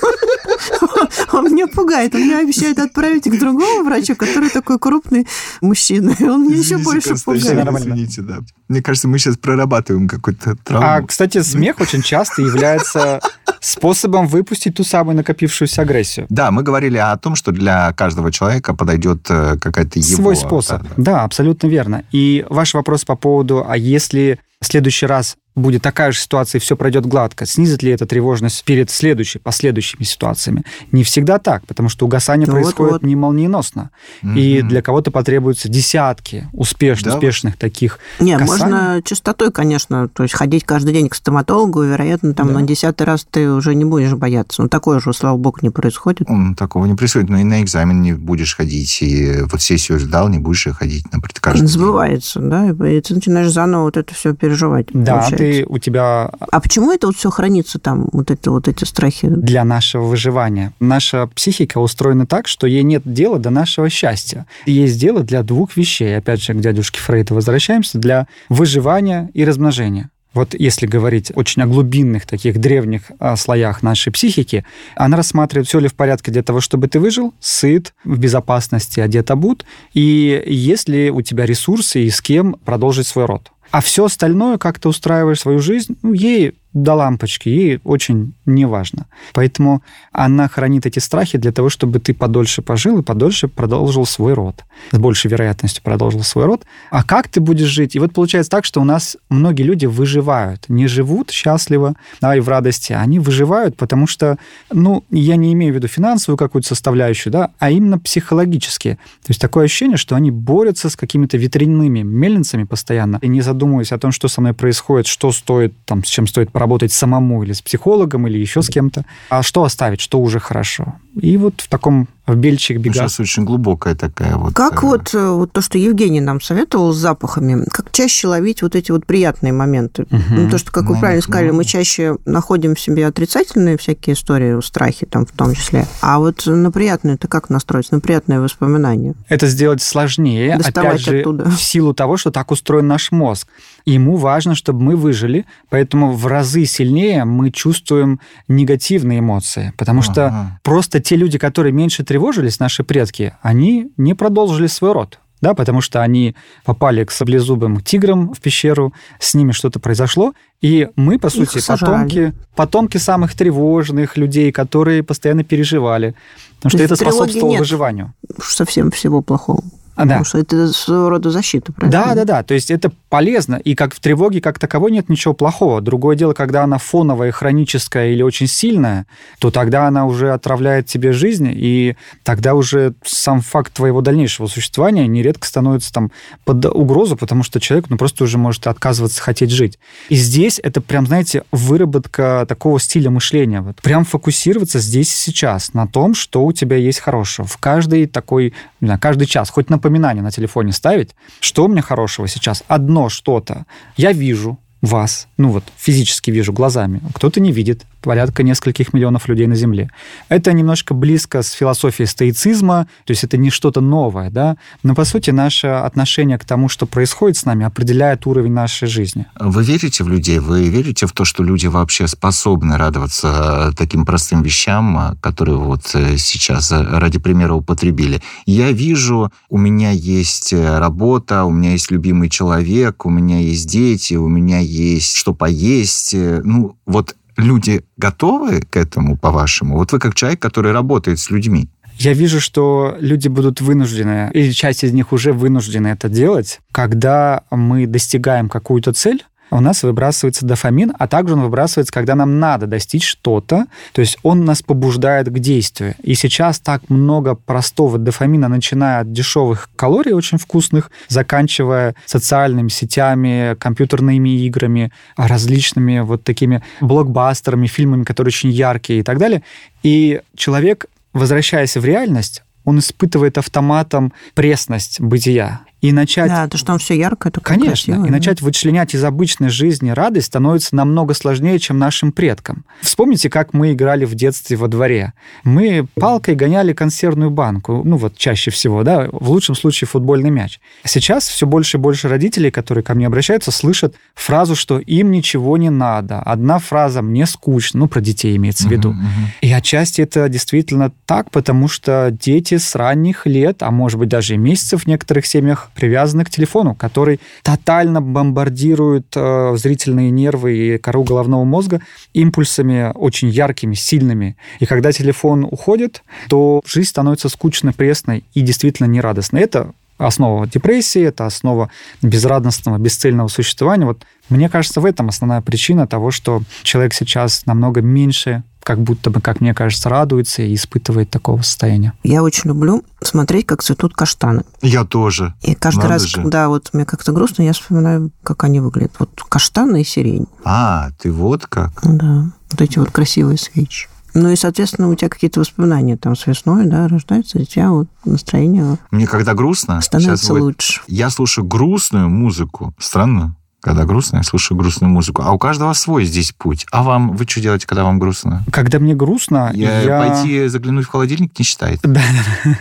Он 1.32 1.52
меня 1.52 1.66
пугает. 1.66 2.14
Он 2.14 2.22
меня 2.22 2.40
обещает 2.40 2.78
отправить 2.78 3.24
к 3.24 3.38
другому 3.38 3.84
врачу, 3.84 4.16
который 4.16 4.50
такой 4.50 4.78
крупный 4.78 5.26
мужчина. 5.60 6.14
И 6.18 6.24
он 6.24 6.46
меня 6.46 6.56
еще 6.56 6.78
больше 6.78 7.14
пугает. 7.24 7.68
Извините, 7.68 8.22
да. 8.22 8.38
Мне 8.68 8.82
кажется, 8.82 9.08
мы 9.08 9.18
сейчас 9.18 9.36
прорабатываем 9.36 10.08
какую-то 10.08 10.56
травму. 10.56 10.86
А, 10.86 11.02
кстати, 11.02 11.42
смех 11.42 11.80
очень 11.80 12.02
часто 12.02 12.42
является 12.42 13.20
способом 13.60 14.26
выпустить 14.26 14.74
ту 14.76 14.84
самую 14.84 15.16
накопившуюся 15.16 15.82
агрессию. 15.82 16.26
Да, 16.30 16.50
мы 16.50 16.62
говорили 16.62 16.96
о 16.96 17.16
том, 17.16 17.36
что 17.36 17.52
для 17.52 17.92
каждого 17.92 18.32
человека 18.32 18.74
подойдет 18.74 19.26
э, 19.28 19.56
какая-то 19.60 19.98
его... 19.98 20.16
Свой 20.16 20.36
способ. 20.36 20.82
Да, 20.82 20.88
да. 20.88 21.02
да, 21.02 21.24
абсолютно 21.24 21.66
верно. 21.66 22.04
И 22.10 22.46
ваш 22.48 22.74
вопрос 22.74 23.04
по 23.04 23.16
поводу, 23.16 23.64
а 23.68 23.76
если 23.76 24.38
в 24.60 24.66
следующий 24.66 25.06
раз 25.06 25.36
будет 25.54 25.82
такая 25.82 26.12
же 26.12 26.18
ситуация, 26.18 26.58
и 26.58 26.62
все 26.62 26.76
пройдет 26.76 27.06
гладко, 27.06 27.46
снизит 27.46 27.82
ли 27.82 27.90
это 27.90 28.06
тревожность 28.06 28.64
перед 28.64 28.90
следующей, 28.90 29.38
последующими 29.38 30.04
ситуациями? 30.04 30.64
Не 30.92 31.04
всегда 31.04 31.38
так, 31.38 31.66
потому 31.66 31.88
что 31.88 32.06
угасание 32.06 32.46
вот, 32.46 32.52
происходит 32.52 32.92
вот. 32.92 33.02
не 33.02 33.16
молниеносно. 33.16 33.90
Mm-hmm. 34.22 34.38
И 34.38 34.62
для 34.62 34.82
кого-то 34.82 35.10
потребуются 35.10 35.68
десятки 35.68 36.48
успеш, 36.52 37.02
да. 37.02 37.14
успешных 37.14 37.56
таких 37.56 37.98
Не, 38.20 38.38
касаний. 38.38 38.62
можно 38.62 39.02
частотой, 39.04 39.50
конечно, 39.52 40.08
то 40.08 40.22
есть 40.22 40.34
ходить 40.34 40.64
каждый 40.64 40.92
день 40.92 41.08
к 41.08 41.14
стоматологу, 41.14 41.82
вероятно, 41.82 42.34
там 42.34 42.48
да. 42.48 42.60
на 42.60 42.62
десятый 42.62 43.06
раз 43.06 43.26
ты 43.28 43.50
уже 43.50 43.74
не 43.74 43.84
будешь 43.84 44.14
бояться. 44.14 44.62
Но 44.62 44.68
такое 44.68 45.00
же, 45.00 45.12
слава 45.12 45.36
богу, 45.36 45.58
не 45.62 45.70
происходит. 45.70 46.28
Такого 46.56 46.86
не 46.86 46.94
происходит, 46.94 47.28
но 47.28 47.38
и 47.38 47.44
на 47.44 47.62
экзамен 47.62 48.00
не 48.02 48.12
будешь 48.12 48.56
ходить, 48.56 49.02
и 49.02 49.42
вот 49.50 49.60
сессию 49.60 49.98
сдал, 49.98 50.28
не 50.28 50.38
будешь 50.38 50.66
ходить, 50.72 51.04
например, 51.12 51.30
каждый 51.40 51.66
Забывается, 51.66 52.40
день. 52.40 52.50
да, 52.50 52.88
и 52.88 53.00
ты 53.00 53.14
начинаешь 53.14 53.50
заново 53.50 53.84
вот 53.84 53.96
это 53.96 54.14
все 54.14 54.34
переживать. 54.34 54.86
Да, 54.92 55.20
получается. 55.20 55.39
Ты 55.40 55.64
у 55.66 55.78
тебя... 55.78 56.30
А 56.38 56.60
почему 56.60 56.92
это 56.92 57.06
вот 57.06 57.16
все 57.16 57.30
хранится 57.30 57.78
там, 57.78 58.08
вот, 58.12 58.30
это, 58.30 58.50
вот 58.50 58.68
эти 58.68 58.84
страхи? 58.84 59.28
Для 59.28 59.64
нашего 59.64 60.04
выживания. 60.04 60.72
Наша 60.80 61.26
психика 61.28 61.78
устроена 61.78 62.26
так, 62.26 62.46
что 62.46 62.66
ей 62.66 62.82
нет 62.82 63.02
дела 63.04 63.38
до 63.38 63.50
нашего 63.50 63.88
счастья. 63.88 64.46
Есть 64.66 65.00
дело 65.00 65.22
для 65.22 65.42
двух 65.42 65.76
вещей. 65.76 66.16
Опять 66.16 66.42
же, 66.42 66.52
к 66.54 66.60
дядюшке 66.60 67.00
Фрейду 67.00 67.34
возвращаемся. 67.34 67.98
Для 67.98 68.26
выживания 68.48 69.30
и 69.34 69.44
размножения. 69.44 70.10
Вот 70.32 70.54
если 70.54 70.86
говорить 70.86 71.32
очень 71.34 71.62
о 71.62 71.66
глубинных 71.66 72.24
таких 72.24 72.58
древних 72.58 73.10
а, 73.18 73.34
слоях 73.34 73.82
нашей 73.82 74.12
психики, 74.12 74.64
она 74.94 75.16
рассматривает, 75.16 75.66
все 75.66 75.80
ли 75.80 75.88
в 75.88 75.94
порядке 75.94 76.30
для 76.30 76.44
того, 76.44 76.60
чтобы 76.60 76.86
ты 76.86 77.00
выжил, 77.00 77.34
сыт, 77.40 77.94
в 78.04 78.16
безопасности, 78.18 79.00
одет, 79.00 79.30
обут, 79.30 79.64
и 79.92 80.42
есть 80.46 80.88
ли 80.88 81.10
у 81.10 81.20
тебя 81.22 81.46
ресурсы 81.46 82.04
и 82.04 82.10
с 82.10 82.20
кем 82.20 82.54
продолжить 82.64 83.08
свой 83.08 83.24
род. 83.24 83.50
А 83.70 83.80
все 83.80 84.04
остальное, 84.06 84.58
как 84.58 84.78
ты 84.78 84.88
устраиваешь 84.88 85.40
свою 85.40 85.60
жизнь, 85.60 85.96
ну, 86.02 86.12
ей 86.12 86.54
до 86.72 86.94
лампочки, 86.94 87.48
ей 87.48 87.80
очень 87.84 88.34
неважно. 88.46 89.06
Поэтому 89.32 89.82
она 90.12 90.48
хранит 90.48 90.86
эти 90.86 90.98
страхи 90.98 91.38
для 91.38 91.52
того, 91.52 91.68
чтобы 91.68 91.98
ты 91.98 92.14
подольше 92.14 92.62
пожил 92.62 92.98
и 92.98 93.02
подольше 93.02 93.48
продолжил 93.48 94.06
свой 94.06 94.34
род. 94.34 94.64
С 94.92 94.98
большей 94.98 95.30
вероятностью 95.30 95.82
продолжил 95.82 96.22
свой 96.22 96.44
род. 96.46 96.64
А 96.90 97.02
как 97.02 97.28
ты 97.28 97.40
будешь 97.40 97.68
жить? 97.68 97.96
И 97.96 97.98
вот 97.98 98.12
получается 98.12 98.50
так, 98.50 98.64
что 98.64 98.80
у 98.80 98.84
нас 98.84 99.16
многие 99.28 99.62
люди 99.62 99.86
выживают. 99.86 100.68
Не 100.68 100.86
живут 100.86 101.30
счастливо, 101.30 101.94
а 102.20 102.36
и 102.36 102.40
в 102.40 102.48
радости. 102.48 102.92
Они 102.92 103.18
выживают, 103.18 103.76
потому 103.76 104.06
что, 104.06 104.38
ну, 104.72 105.04
я 105.10 105.36
не 105.36 105.52
имею 105.52 105.72
в 105.72 105.76
виду 105.76 105.88
финансовую 105.88 106.38
какую-то 106.38 106.68
составляющую, 106.68 107.32
да, 107.32 107.50
а 107.58 107.70
именно 107.70 107.98
психологически. 107.98 108.98
То 109.22 109.30
есть 109.30 109.40
такое 109.40 109.64
ощущение, 109.64 109.96
что 109.96 110.14
они 110.14 110.30
борются 110.30 110.88
с 110.88 110.96
какими-то 110.96 111.36
ветряными 111.36 112.02
мельницами 112.02 112.64
постоянно, 112.64 113.18
и 113.22 113.28
не 113.28 113.40
задумываясь 113.40 113.92
о 113.92 113.98
том, 113.98 114.12
что 114.12 114.28
со 114.28 114.40
мной 114.40 114.54
происходит, 114.54 115.06
что 115.06 115.32
стоит, 115.32 115.74
там, 115.84 116.04
с 116.04 116.08
чем 116.08 116.26
стоит 116.26 116.52
поработать 116.60 116.92
самому 116.92 117.42
или 117.42 117.54
с 117.54 117.62
психологом, 117.62 118.26
или 118.26 118.36
еще 118.36 118.60
с 118.60 118.68
кем-то. 118.68 119.06
А 119.30 119.42
что 119.42 119.64
оставить, 119.64 120.02
что 120.02 120.20
уже 120.20 120.40
хорошо? 120.40 120.96
И 121.22 121.38
вот 121.38 121.62
в 121.62 121.68
таком 121.68 122.06
в 122.26 122.36
бельчих 122.36 122.78
бегах. 122.80 122.96
Сейчас 122.96 123.20
очень 123.20 123.44
глубокая 123.44 123.94
такая 123.94 124.36
вот... 124.36 124.54
Как 124.54 124.82
э... 124.82 124.86
вот, 124.86 125.14
э, 125.14 125.30
вот 125.30 125.52
то, 125.52 125.60
что 125.60 125.78
Евгений 125.78 126.20
нам 126.20 126.40
советовал 126.40 126.92
с 126.92 126.96
запахами, 126.96 127.64
как 127.70 127.90
чаще 127.92 128.28
ловить 128.28 128.62
вот 128.62 128.76
эти 128.76 128.90
вот 128.90 129.06
приятные 129.06 129.52
моменты? 129.52 130.02
Угу. 130.10 130.22
Ну, 130.30 130.50
то, 130.50 130.58
что, 130.58 130.70
как 130.70 130.84
вы 130.84 130.94
ну, 130.94 131.00
правильно 131.00 131.22
сказали, 131.22 131.50
ну... 131.50 131.56
мы 131.56 131.64
чаще 131.64 132.16
находим 132.24 132.74
в 132.74 132.80
себе 132.80 133.06
отрицательные 133.06 133.76
всякие 133.76 134.14
истории, 134.14 134.60
страхи 134.62 135.06
там 135.06 135.26
в 135.26 135.32
том 135.32 135.54
числе. 135.54 135.86
А 136.00 136.18
вот 136.18 136.46
на 136.46 136.70
приятные 136.70 137.14
это 137.14 137.28
как 137.28 137.50
настроить? 137.50 137.90
На 137.90 138.00
приятные 138.00 138.40
воспоминания? 138.40 139.14
Это 139.28 139.46
сделать 139.46 139.82
сложнее, 139.82 140.56
Доставать 140.56 140.94
опять 140.94 141.04
же, 141.04 141.20
оттуда. 141.20 141.50
в 141.50 141.60
силу 141.60 141.94
того, 141.94 142.16
что 142.16 142.30
так 142.30 142.50
устроен 142.50 142.86
наш 142.86 143.12
мозг. 143.12 143.48
Ему 143.86 144.16
важно, 144.16 144.54
чтобы 144.54 144.82
мы 144.82 144.96
выжили, 144.96 145.46
поэтому 145.68 146.12
в 146.12 146.26
разы 146.26 146.64
сильнее 146.66 147.24
мы 147.24 147.50
чувствуем 147.50 148.20
негативные 148.46 149.20
эмоции, 149.20 149.72
потому 149.76 150.00
ага. 150.00 150.12
что 150.12 150.58
просто 150.62 151.00
те 151.00 151.16
люди, 151.16 151.38
которые 151.38 151.72
меньше 151.72 152.04
тревожились, 152.10 152.58
наши 152.58 152.82
предки, 152.82 153.34
они 153.40 153.92
не 153.96 154.14
продолжили 154.14 154.66
свой 154.66 154.92
род 154.92 155.20
да, 155.40 155.54
потому 155.54 155.80
что 155.80 156.02
они 156.02 156.34
попали 156.64 157.04
к 157.04 157.10
саблезубым 157.10 157.80
тиграм 157.80 158.34
в 158.34 158.40
пещеру, 158.40 158.92
с 159.18 159.34
ними 159.34 159.52
что-то 159.52 159.80
произошло, 159.80 160.34
и 160.60 160.88
мы, 160.96 161.18
по 161.18 161.28
Их 161.28 161.32
сути, 161.32 161.66
потомки, 161.66 162.34
потомки 162.54 162.98
самых 162.98 163.34
тревожных 163.34 164.18
людей, 164.18 164.52
которые 164.52 165.02
постоянно 165.02 165.44
переживали, 165.44 166.14
потому 166.56 166.70
То 166.72 166.76
что 166.76 166.84
это 166.84 166.96
способствовало 166.96 167.52
нет 167.52 167.60
выживанию. 167.60 168.12
Совсем 168.42 168.90
всего 168.90 169.22
плохого. 169.22 169.62
А, 170.00 170.04
да. 170.06 170.08
Потому 170.14 170.24
что 170.24 170.38
это 170.38 170.72
своего 170.72 171.10
рода 171.10 171.30
защита, 171.30 171.72
правильно? 171.72 172.04
Да, 172.04 172.14
да, 172.14 172.24
да. 172.24 172.42
То 172.42 172.54
есть 172.54 172.70
это 172.70 172.90
полезно. 173.10 173.56
И 173.56 173.74
как 173.74 173.94
в 173.94 174.00
тревоге 174.00 174.40
как 174.40 174.58
таковой 174.58 174.92
нет 174.92 175.08
ничего 175.10 175.34
плохого. 175.34 175.82
Другое 175.82 176.16
дело, 176.16 176.32
когда 176.32 176.64
она 176.64 176.78
фоновая, 176.78 177.32
хроническая 177.32 178.12
или 178.12 178.22
очень 178.22 178.46
сильная, 178.46 179.06
то 179.38 179.50
тогда 179.50 179.86
она 179.86 180.06
уже 180.06 180.32
отравляет 180.32 180.86
тебе 180.86 181.12
жизнь, 181.12 181.50
и 181.52 181.96
тогда 182.22 182.54
уже 182.54 182.94
сам 183.04 183.42
факт 183.42 183.74
твоего 183.74 184.00
дальнейшего 184.00 184.46
существования 184.46 185.06
нередко 185.06 185.46
становится 185.46 185.92
там 185.92 186.10
под 186.44 186.64
угрозу, 186.64 187.16
потому 187.16 187.42
что 187.42 187.60
человек 187.60 187.90
ну, 187.90 187.98
просто 187.98 188.24
уже 188.24 188.38
может 188.38 188.66
отказываться 188.66 189.20
хотеть 189.20 189.50
жить. 189.50 189.78
И 190.08 190.14
здесь 190.14 190.58
это 190.62 190.80
прям, 190.80 191.06
знаете, 191.06 191.42
выработка 191.52 192.46
такого 192.48 192.80
стиля 192.80 193.10
мышления. 193.10 193.60
Вот 193.60 193.76
прям 193.82 194.04
фокусироваться 194.04 194.78
здесь 194.78 195.12
и 195.12 195.30
сейчас 195.30 195.74
на 195.74 195.86
том, 195.86 196.14
что 196.14 196.44
у 196.44 196.52
тебя 196.52 196.76
есть 196.76 197.00
хорошего. 197.00 197.46
В 197.46 197.58
каждый 197.58 198.06
такой, 198.06 198.54
не 198.80 198.86
знаю, 198.86 199.00
каждый 199.00 199.26
час, 199.26 199.50
хоть 199.50 199.68
напоминать 199.68 199.89
напоминание 199.90 200.22
на 200.22 200.30
телефоне 200.30 200.72
ставить, 200.72 201.10
что 201.40 201.64
у 201.64 201.68
меня 201.68 201.82
хорошего 201.82 202.28
сейчас. 202.28 202.62
Одно 202.68 203.08
что-то. 203.08 203.66
Я 203.96 204.12
вижу 204.12 204.58
вас, 204.80 205.26
ну 205.36 205.50
вот 205.50 205.64
физически 205.76 206.30
вижу 206.30 206.52
глазами, 206.52 207.00
кто-то 207.14 207.40
не 207.40 207.52
видит, 207.52 207.84
порядка 208.00 208.42
нескольких 208.42 208.92
миллионов 208.92 209.28
людей 209.28 209.46
на 209.46 209.54
Земле. 209.54 209.90
Это 210.28 210.52
немножко 210.52 210.94
близко 210.94 211.42
с 211.42 211.52
философией 211.52 212.06
стоицизма, 212.06 212.86
то 213.04 213.10
есть 213.12 213.24
это 213.24 213.36
не 213.36 213.50
что-то 213.50 213.80
новое, 213.80 214.30
да, 214.30 214.56
но 214.82 214.94
по 214.94 215.04
сути 215.04 215.30
наше 215.30 215.66
отношение 215.68 216.38
к 216.38 216.44
тому, 216.44 216.68
что 216.68 216.86
происходит 216.86 217.36
с 217.36 217.44
нами, 217.44 217.64
определяет 217.64 218.26
уровень 218.26 218.52
нашей 218.52 218.88
жизни. 218.88 219.26
Вы 219.38 219.62
верите 219.62 220.04
в 220.04 220.08
людей? 220.08 220.38
Вы 220.38 220.68
верите 220.68 221.06
в 221.06 221.12
то, 221.12 221.24
что 221.24 221.42
люди 221.42 221.66
вообще 221.66 222.06
способны 222.06 222.76
радоваться 222.76 223.72
таким 223.76 224.04
простым 224.04 224.42
вещам, 224.42 225.16
которые 225.20 225.58
вот 225.58 225.90
э, 225.94 226.16
сейчас 226.16 226.72
э, 226.72 226.82
ради 226.82 227.18
примера 227.18 227.54
употребили? 227.54 228.22
Я 228.46 228.72
вижу, 228.72 229.30
у 229.48 229.58
меня 229.58 229.90
есть 229.90 230.52
э, 230.52 230.78
работа, 230.78 231.44
у 231.44 231.50
меня 231.50 231.72
есть 231.72 231.90
любимый 231.90 232.28
человек, 232.28 233.06
у 233.06 233.10
меня 233.10 233.38
есть 233.38 233.68
дети, 233.68 234.14
у 234.14 234.28
меня 234.28 234.58
есть 234.58 235.14
что 235.14 235.34
поесть. 235.34 236.14
Ну, 236.14 236.76
вот 236.86 237.16
люди 237.40 237.82
готовы 237.96 238.60
к 238.60 238.76
этому, 238.76 239.16
по-вашему? 239.16 239.76
Вот 239.76 239.92
вы 239.92 239.98
как 239.98 240.14
человек, 240.14 240.40
который 240.40 240.72
работает 240.72 241.18
с 241.18 241.30
людьми. 241.30 241.68
Я 241.98 242.14
вижу, 242.14 242.40
что 242.40 242.96
люди 242.98 243.28
будут 243.28 243.60
вынуждены, 243.60 244.30
или 244.32 244.52
часть 244.52 244.84
из 244.84 244.92
них 244.92 245.12
уже 245.12 245.34
вынуждены 245.34 245.88
это 245.88 246.08
делать, 246.08 246.60
когда 246.72 247.42
мы 247.50 247.86
достигаем 247.86 248.48
какую-то 248.48 248.94
цель, 248.94 249.22
у 249.50 249.60
нас 249.60 249.82
выбрасывается 249.82 250.46
дофамин, 250.46 250.92
а 250.98 251.08
также 251.08 251.34
он 251.34 251.42
выбрасывается, 251.42 251.92
когда 251.92 252.14
нам 252.14 252.38
надо 252.38 252.66
достичь 252.66 253.06
что-то, 253.06 253.66
то 253.92 254.00
есть 254.00 254.18
он 254.22 254.44
нас 254.44 254.62
побуждает 254.62 255.28
к 255.28 255.38
действию. 255.38 255.94
И 256.02 256.14
сейчас 256.14 256.60
так 256.60 256.88
много 256.88 257.34
простого 257.34 257.98
дофамина, 257.98 258.48
начиная 258.48 259.00
от 259.00 259.12
дешевых 259.12 259.70
калорий 259.76 260.12
очень 260.12 260.38
вкусных, 260.38 260.90
заканчивая 261.08 261.94
социальными 262.06 262.68
сетями, 262.68 263.54
компьютерными 263.56 264.30
играми, 264.44 264.92
различными 265.16 266.00
вот 266.00 266.24
такими 266.24 266.62
блокбастерами, 266.80 267.66
фильмами, 267.66 268.04
которые 268.04 268.30
очень 268.30 268.50
яркие 268.50 269.00
и 269.00 269.02
так 269.02 269.18
далее. 269.18 269.42
И 269.82 270.20
человек, 270.36 270.86
возвращаясь 271.12 271.76
в 271.76 271.84
реальность, 271.84 272.42
он 272.64 272.78
испытывает 272.78 273.38
автоматом 273.38 274.12
пресность 274.34 275.00
бытия. 275.00 275.62
И 275.80 275.92
начать... 275.92 276.28
Да, 276.28 276.46
то, 276.48 276.58
что 276.58 276.68
там 276.68 276.78
все 276.78 276.96
ярко, 276.96 277.28
это 277.28 277.40
Конечно, 277.40 277.68
красиво, 277.68 278.04
и 278.04 278.08
да. 278.08 278.12
начать 278.16 278.42
вычленять 278.42 278.94
из 278.94 279.02
обычной 279.02 279.48
жизни 279.48 279.90
радость 279.90 280.26
становится 280.26 280.76
намного 280.76 281.14
сложнее, 281.14 281.58
чем 281.58 281.78
нашим 281.78 282.12
предкам. 282.12 282.64
Вспомните, 282.82 283.30
как 283.30 283.54
мы 283.54 283.72
играли 283.72 284.04
в 284.04 284.14
детстве 284.14 284.56
во 284.56 284.68
дворе. 284.68 285.14
Мы 285.44 285.86
палкой 285.94 286.34
гоняли 286.34 286.72
консервную 286.72 287.30
банку, 287.30 287.82
ну 287.84 287.96
вот 287.96 288.16
чаще 288.16 288.50
всего, 288.50 288.82
да, 288.82 289.08
в 289.10 289.30
лучшем 289.30 289.54
случае 289.54 289.88
футбольный 289.88 290.30
мяч. 290.30 290.60
Сейчас 290.84 291.26
все 291.28 291.46
больше 291.46 291.78
и 291.78 291.80
больше 291.80 292.08
родителей, 292.08 292.50
которые 292.50 292.84
ко 292.84 292.94
мне 292.94 293.06
обращаются, 293.06 293.50
слышат 293.50 293.94
фразу, 294.14 294.56
что 294.56 294.78
им 294.78 295.10
ничего 295.10 295.56
не 295.56 295.70
надо. 295.70 296.20
Одна 296.20 296.58
фраза 296.58 297.02
«мне 297.02 297.26
скучно», 297.26 297.80
ну, 297.80 297.88
про 297.88 298.00
детей 298.00 298.36
имеется 298.36 298.68
в 298.68 298.70
виду. 298.70 298.92
Мгм. 298.92 299.06
И 299.40 299.50
отчасти 299.50 300.02
это 300.02 300.28
действительно 300.28 300.92
так, 301.06 301.30
потому 301.30 301.68
что 301.68 302.10
дети 302.10 302.58
с 302.58 302.74
ранних 302.74 303.26
лет, 303.26 303.62
а 303.62 303.70
может 303.70 303.98
быть 303.98 304.10
даже 304.10 304.34
и 304.34 304.36
месяцев 304.36 304.82
в 304.82 304.86
некоторых 304.86 305.24
семьях, 305.24 305.69
привязаны 305.80 306.24
к 306.24 306.30
телефону, 306.30 306.74
который 306.74 307.18
тотально 307.42 308.00
бомбардирует 308.00 309.06
э, 309.16 309.56
зрительные 309.56 310.10
нервы 310.10 310.56
и 310.56 310.78
кору 310.78 311.02
головного 311.02 311.44
мозга 311.44 311.80
импульсами 312.12 312.92
очень 312.94 313.28
яркими, 313.28 313.74
сильными. 313.74 314.36
И 314.60 314.66
когда 314.66 314.92
телефон 314.92 315.44
уходит, 315.44 316.02
то 316.28 316.60
жизнь 316.66 316.90
становится 316.90 317.28
скучной, 317.28 317.72
пресной 317.72 318.24
и 318.34 318.42
действительно 318.42 318.86
нерадостной. 318.86 319.40
Это 319.40 319.72
основа 320.06 320.46
депрессии, 320.46 321.02
это 321.02 321.26
основа 321.26 321.70
безрадостного, 322.02 322.78
бесцельного 322.78 323.28
существования. 323.28 323.86
Вот 323.86 324.04
мне 324.28 324.48
кажется, 324.48 324.80
в 324.80 324.84
этом 324.84 325.08
основная 325.08 325.40
причина 325.40 325.86
того, 325.86 326.10
что 326.10 326.42
человек 326.62 326.94
сейчас 326.94 327.46
намного 327.46 327.82
меньше, 327.82 328.44
как 328.62 328.80
будто 328.80 329.10
бы, 329.10 329.20
как 329.20 329.40
мне 329.40 329.54
кажется, 329.54 329.88
радуется 329.88 330.42
и 330.42 330.54
испытывает 330.54 331.10
такого 331.10 331.42
состояния. 331.42 331.92
Я 332.02 332.22
очень 332.22 332.48
люблю 332.48 332.84
смотреть, 333.02 333.46
как 333.46 333.62
цветут 333.62 333.94
каштаны. 333.94 334.44
Я 334.62 334.84
тоже. 334.84 335.34
И 335.42 335.54
каждый 335.54 335.82
Надо 335.82 335.88
раз, 335.94 336.02
же. 336.02 336.16
когда 336.16 336.48
вот 336.48 336.70
мне 336.72 336.84
как-то 336.84 337.12
грустно, 337.12 337.42
я 337.42 337.52
вспоминаю, 337.52 338.10
как 338.22 338.44
они 338.44 338.60
выглядят. 338.60 338.92
Вот 338.98 339.10
каштаны 339.28 339.80
и 339.80 339.84
сирень. 339.84 340.26
А, 340.44 340.90
ты 340.98 341.10
вот 341.10 341.46
как. 341.46 341.72
Да, 341.82 342.30
вот 342.50 342.60
эти 342.60 342.78
вот 342.78 342.90
красивые 342.90 343.38
свечи. 343.38 343.88
Ну 344.14 344.28
и, 344.30 344.36
соответственно, 344.36 344.88
у 344.88 344.94
тебя 344.94 345.08
какие-то 345.08 345.40
воспоминания 345.40 345.96
там 345.96 346.16
с 346.16 346.26
весной, 346.26 346.66
да, 346.66 346.88
рождаются, 346.88 347.38
и 347.38 347.42
у 347.42 347.44
тебя 347.44 347.70
вот 347.70 347.88
настроение 348.04 348.78
Мне 348.90 349.06
когда 349.06 349.34
грустно, 349.34 349.80
становится 349.80 350.32
будет- 350.32 350.42
лучше. 350.42 350.82
я 350.88 351.10
слушаю 351.10 351.44
грустную 351.46 352.08
музыку. 352.08 352.74
Странно. 352.78 353.36
Когда 353.62 353.84
грустно, 353.84 354.16
я 354.16 354.22
слушаю 354.22 354.56
грустную 354.56 354.90
музыку. 354.90 355.20
А 355.22 355.32
у 355.32 355.38
каждого 355.38 355.74
свой 355.74 356.06
здесь 356.06 356.32
путь. 356.32 356.64
А 356.72 356.82
вам, 356.82 357.14
вы 357.14 357.26
что 357.28 357.42
делаете, 357.42 357.66
когда 357.66 357.84
вам 357.84 357.98
грустно? 357.98 358.42
Когда 358.50 358.78
мне 358.78 358.94
грустно, 358.94 359.50
Я, 359.52 359.82
я... 359.82 359.98
Пойти 360.00 360.46
заглянуть 360.48 360.86
в 360.86 360.88
холодильник 360.88 361.38
не 361.38 361.44
считает. 361.44 361.78
Да, 361.82 362.00